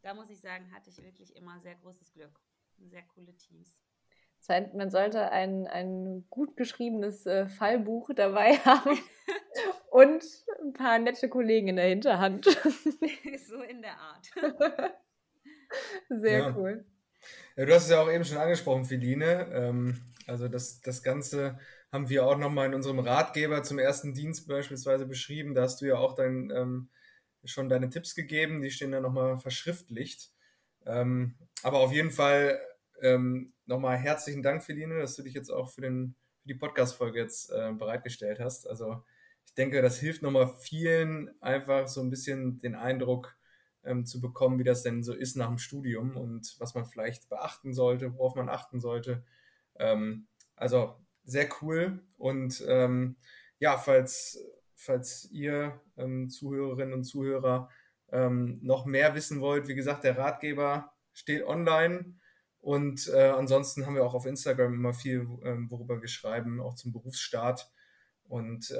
da 0.00 0.14
muss 0.14 0.30
ich 0.30 0.40
sagen, 0.40 0.72
hatte 0.72 0.88
ich 0.88 1.02
wirklich 1.02 1.36
immer 1.36 1.60
sehr 1.60 1.74
großes 1.74 2.14
Glück. 2.14 2.40
Sehr 2.78 3.02
coole 3.02 3.36
Teams. 3.36 3.78
Man 4.72 4.88
sollte 4.88 5.30
ein, 5.30 5.66
ein 5.66 6.24
gut 6.30 6.56
geschriebenes 6.56 7.26
äh, 7.26 7.48
Fallbuch 7.48 8.10
dabei 8.14 8.56
haben 8.64 8.98
und 9.90 10.24
ein 10.62 10.72
paar 10.72 10.98
nette 10.98 11.28
Kollegen 11.28 11.68
in 11.68 11.76
der 11.76 11.88
Hinterhand. 11.88 12.46
so 12.46 13.60
in 13.60 13.82
der 13.82 13.98
Art. 13.98 14.30
Sehr 16.08 16.38
ja. 16.38 16.56
cool. 16.56 16.84
Ja, 17.56 17.66
du 17.66 17.74
hast 17.74 17.84
es 17.84 17.90
ja 17.90 18.00
auch 18.00 18.10
eben 18.10 18.24
schon 18.24 18.38
angesprochen, 18.38 18.84
Feline. 18.84 19.48
Ähm, 19.52 20.00
also 20.26 20.48
das, 20.48 20.80
das 20.80 21.02
Ganze 21.02 21.58
haben 21.90 22.08
wir 22.08 22.26
auch 22.26 22.36
nochmal 22.36 22.66
in 22.66 22.74
unserem 22.74 22.98
Ratgeber 22.98 23.62
zum 23.62 23.78
ersten 23.78 24.14
Dienst 24.14 24.46
beispielsweise 24.46 25.06
beschrieben. 25.06 25.54
Da 25.54 25.62
hast 25.62 25.80
du 25.80 25.86
ja 25.86 25.96
auch 25.96 26.14
dein, 26.14 26.50
ähm, 26.50 26.90
schon 27.44 27.68
deine 27.68 27.88
Tipps 27.88 28.14
gegeben, 28.14 28.62
die 28.62 28.70
stehen 28.70 28.92
da 28.92 29.00
nochmal 29.00 29.38
verschriftlicht. 29.38 30.30
Ähm, 30.86 31.34
aber 31.62 31.78
auf 31.78 31.92
jeden 31.92 32.10
Fall 32.10 32.60
ähm, 33.00 33.52
nochmal 33.66 33.96
herzlichen 33.96 34.42
Dank, 34.42 34.62
Feline, 34.62 34.98
dass 34.98 35.16
du 35.16 35.22
dich 35.22 35.34
jetzt 35.34 35.50
auch 35.50 35.70
für, 35.70 35.80
den, 35.80 36.14
für 36.42 36.48
die 36.48 36.54
Podcast-Folge 36.54 37.18
jetzt 37.18 37.50
äh, 37.50 37.72
bereitgestellt 37.72 38.40
hast. 38.40 38.68
Also 38.68 39.02
ich 39.46 39.54
denke, 39.54 39.82
das 39.82 39.98
hilft 39.98 40.22
nochmal 40.22 40.54
vielen, 40.60 41.30
einfach 41.40 41.88
so 41.88 42.00
ein 42.00 42.10
bisschen 42.10 42.58
den 42.58 42.74
Eindruck 42.74 43.37
ähm, 43.84 44.06
zu 44.06 44.20
bekommen, 44.20 44.58
wie 44.58 44.64
das 44.64 44.82
denn 44.82 45.02
so 45.02 45.14
ist 45.14 45.36
nach 45.36 45.48
dem 45.48 45.58
Studium 45.58 46.16
und 46.16 46.56
was 46.58 46.74
man 46.74 46.86
vielleicht 46.86 47.28
beachten 47.28 47.72
sollte, 47.72 48.14
worauf 48.14 48.34
man 48.34 48.48
achten 48.48 48.80
sollte. 48.80 49.24
Ähm, 49.76 50.26
also 50.56 50.96
sehr 51.24 51.48
cool. 51.60 52.00
Und 52.16 52.64
ähm, 52.66 53.16
ja, 53.58 53.76
falls, 53.78 54.38
falls 54.74 55.28
ihr 55.30 55.80
ähm, 55.96 56.28
Zuhörerinnen 56.28 56.94
und 56.94 57.04
Zuhörer 57.04 57.68
ähm, 58.10 58.58
noch 58.62 58.86
mehr 58.86 59.14
wissen 59.14 59.40
wollt, 59.40 59.68
wie 59.68 59.74
gesagt, 59.74 60.04
der 60.04 60.18
Ratgeber 60.18 60.92
steht 61.12 61.44
online. 61.44 62.14
Und 62.60 63.08
äh, 63.08 63.28
ansonsten 63.28 63.86
haben 63.86 63.94
wir 63.94 64.04
auch 64.04 64.14
auf 64.14 64.26
Instagram 64.26 64.74
immer 64.74 64.94
viel, 64.94 65.26
ähm, 65.44 65.70
worüber 65.70 66.00
wir 66.00 66.08
schreiben, 66.08 66.60
auch 66.60 66.74
zum 66.74 66.92
Berufsstart. 66.92 67.70
Und 68.24 68.70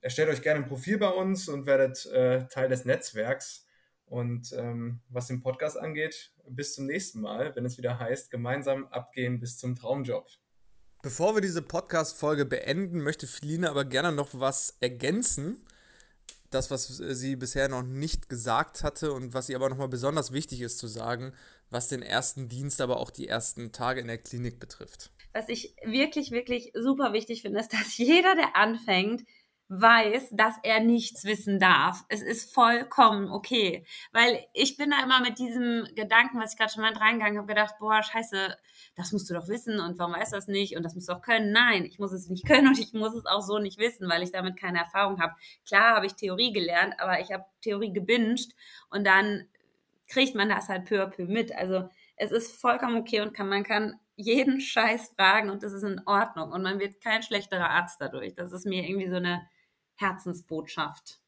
erstellt 0.00 0.30
euch 0.30 0.42
gerne 0.42 0.60
ein 0.60 0.68
Profil 0.68 0.98
bei 0.98 1.08
uns 1.08 1.48
und 1.48 1.66
werdet 1.66 2.06
äh, 2.06 2.46
Teil 2.48 2.68
des 2.68 2.84
Netzwerks. 2.84 3.67
Und 4.08 4.52
ähm, 4.52 5.00
was 5.08 5.26
den 5.26 5.40
Podcast 5.40 5.76
angeht, 5.76 6.32
bis 6.48 6.74
zum 6.74 6.86
nächsten 6.86 7.20
Mal, 7.20 7.54
wenn 7.54 7.64
es 7.64 7.76
wieder 7.76 7.98
heißt, 7.98 8.30
gemeinsam 8.30 8.86
abgehen 8.86 9.38
bis 9.38 9.58
zum 9.58 9.76
Traumjob. 9.76 10.26
Bevor 11.02 11.34
wir 11.34 11.40
diese 11.40 11.62
Podcast-Folge 11.62 12.44
beenden, 12.44 13.02
möchte 13.02 13.26
Feline 13.26 13.70
aber 13.70 13.84
gerne 13.84 14.10
noch 14.10 14.30
was 14.32 14.76
ergänzen. 14.80 15.62
Das, 16.50 16.70
was 16.70 16.88
sie 16.88 17.36
bisher 17.36 17.68
noch 17.68 17.82
nicht 17.82 18.28
gesagt 18.28 18.82
hatte 18.82 19.12
und 19.12 19.34
was 19.34 19.48
ihr 19.48 19.56
aber 19.56 19.68
nochmal 19.68 19.88
besonders 19.88 20.32
wichtig 20.32 20.62
ist 20.62 20.78
zu 20.78 20.86
sagen, 20.86 21.34
was 21.70 21.88
den 21.88 22.02
ersten 22.02 22.48
Dienst, 22.48 22.80
aber 22.80 22.98
auch 22.98 23.10
die 23.10 23.28
ersten 23.28 23.70
Tage 23.70 24.00
in 24.00 24.06
der 24.06 24.18
Klinik 24.18 24.58
betrifft. 24.58 25.12
Was 25.34 25.48
ich 25.48 25.76
wirklich, 25.84 26.30
wirklich 26.30 26.72
super 26.74 27.12
wichtig 27.12 27.42
finde, 27.42 27.60
ist, 27.60 27.72
dass 27.72 27.96
jeder, 27.98 28.34
der 28.34 28.56
anfängt, 28.56 29.24
weiß, 29.68 30.30
dass 30.32 30.54
er 30.62 30.80
nichts 30.80 31.24
wissen 31.24 31.58
darf. 31.58 32.04
Es 32.08 32.22
ist 32.22 32.54
vollkommen 32.54 33.30
okay. 33.30 33.84
Weil 34.12 34.46
ich 34.54 34.76
bin 34.78 34.90
da 34.90 35.02
immer 35.02 35.20
mit 35.20 35.38
diesem 35.38 35.86
Gedanken, 35.94 36.40
was 36.40 36.52
ich 36.52 36.58
gerade 36.58 36.72
schon 36.72 36.82
mal 36.82 36.94
reingegangen 36.94 37.36
habe, 37.36 37.46
gedacht, 37.46 37.74
boah, 37.78 38.02
scheiße, 38.02 38.56
das 38.96 39.12
musst 39.12 39.28
du 39.28 39.34
doch 39.34 39.48
wissen 39.48 39.78
und 39.78 39.98
warum 39.98 40.14
weißt 40.14 40.32
du 40.32 40.36
das 40.36 40.48
nicht 40.48 40.76
und 40.76 40.84
das 40.84 40.94
musst 40.94 41.08
du 41.08 41.12
auch 41.12 41.20
können. 41.20 41.52
Nein, 41.52 41.84
ich 41.84 41.98
muss 41.98 42.12
es 42.12 42.28
nicht 42.28 42.46
können 42.46 42.68
und 42.68 42.78
ich 42.78 42.94
muss 42.94 43.14
es 43.14 43.26
auch 43.26 43.42
so 43.42 43.58
nicht 43.58 43.78
wissen, 43.78 44.08
weil 44.08 44.22
ich 44.22 44.32
damit 44.32 44.56
keine 44.56 44.78
Erfahrung 44.78 45.20
habe. 45.20 45.34
Klar 45.66 45.96
habe 45.96 46.06
ich 46.06 46.14
Theorie 46.14 46.52
gelernt, 46.52 46.94
aber 46.98 47.20
ich 47.20 47.30
habe 47.30 47.44
Theorie 47.60 47.92
gebinged 47.92 48.54
und 48.90 49.06
dann 49.06 49.48
kriegt 50.08 50.34
man 50.34 50.48
das 50.48 50.70
halt 50.70 50.86
peu 50.86 51.02
à 51.02 51.06
peu 51.06 51.26
mit. 51.26 51.54
Also 51.54 51.90
es 52.16 52.32
ist 52.32 52.58
vollkommen 52.58 52.96
okay 52.96 53.20
und 53.20 53.34
kann, 53.34 53.50
man 53.50 53.64
kann 53.64 54.00
jeden 54.16 54.62
Scheiß 54.62 55.12
fragen 55.14 55.50
und 55.50 55.62
das 55.62 55.74
ist 55.74 55.82
in 55.82 56.00
Ordnung 56.06 56.52
und 56.52 56.62
man 56.62 56.80
wird 56.80 57.02
kein 57.02 57.22
schlechterer 57.22 57.68
Arzt 57.68 58.00
dadurch. 58.00 58.34
Das 58.34 58.52
ist 58.52 58.64
mir 58.64 58.88
irgendwie 58.88 59.10
so 59.10 59.16
eine 59.16 59.46
Herzensbotschaft. 59.98 61.20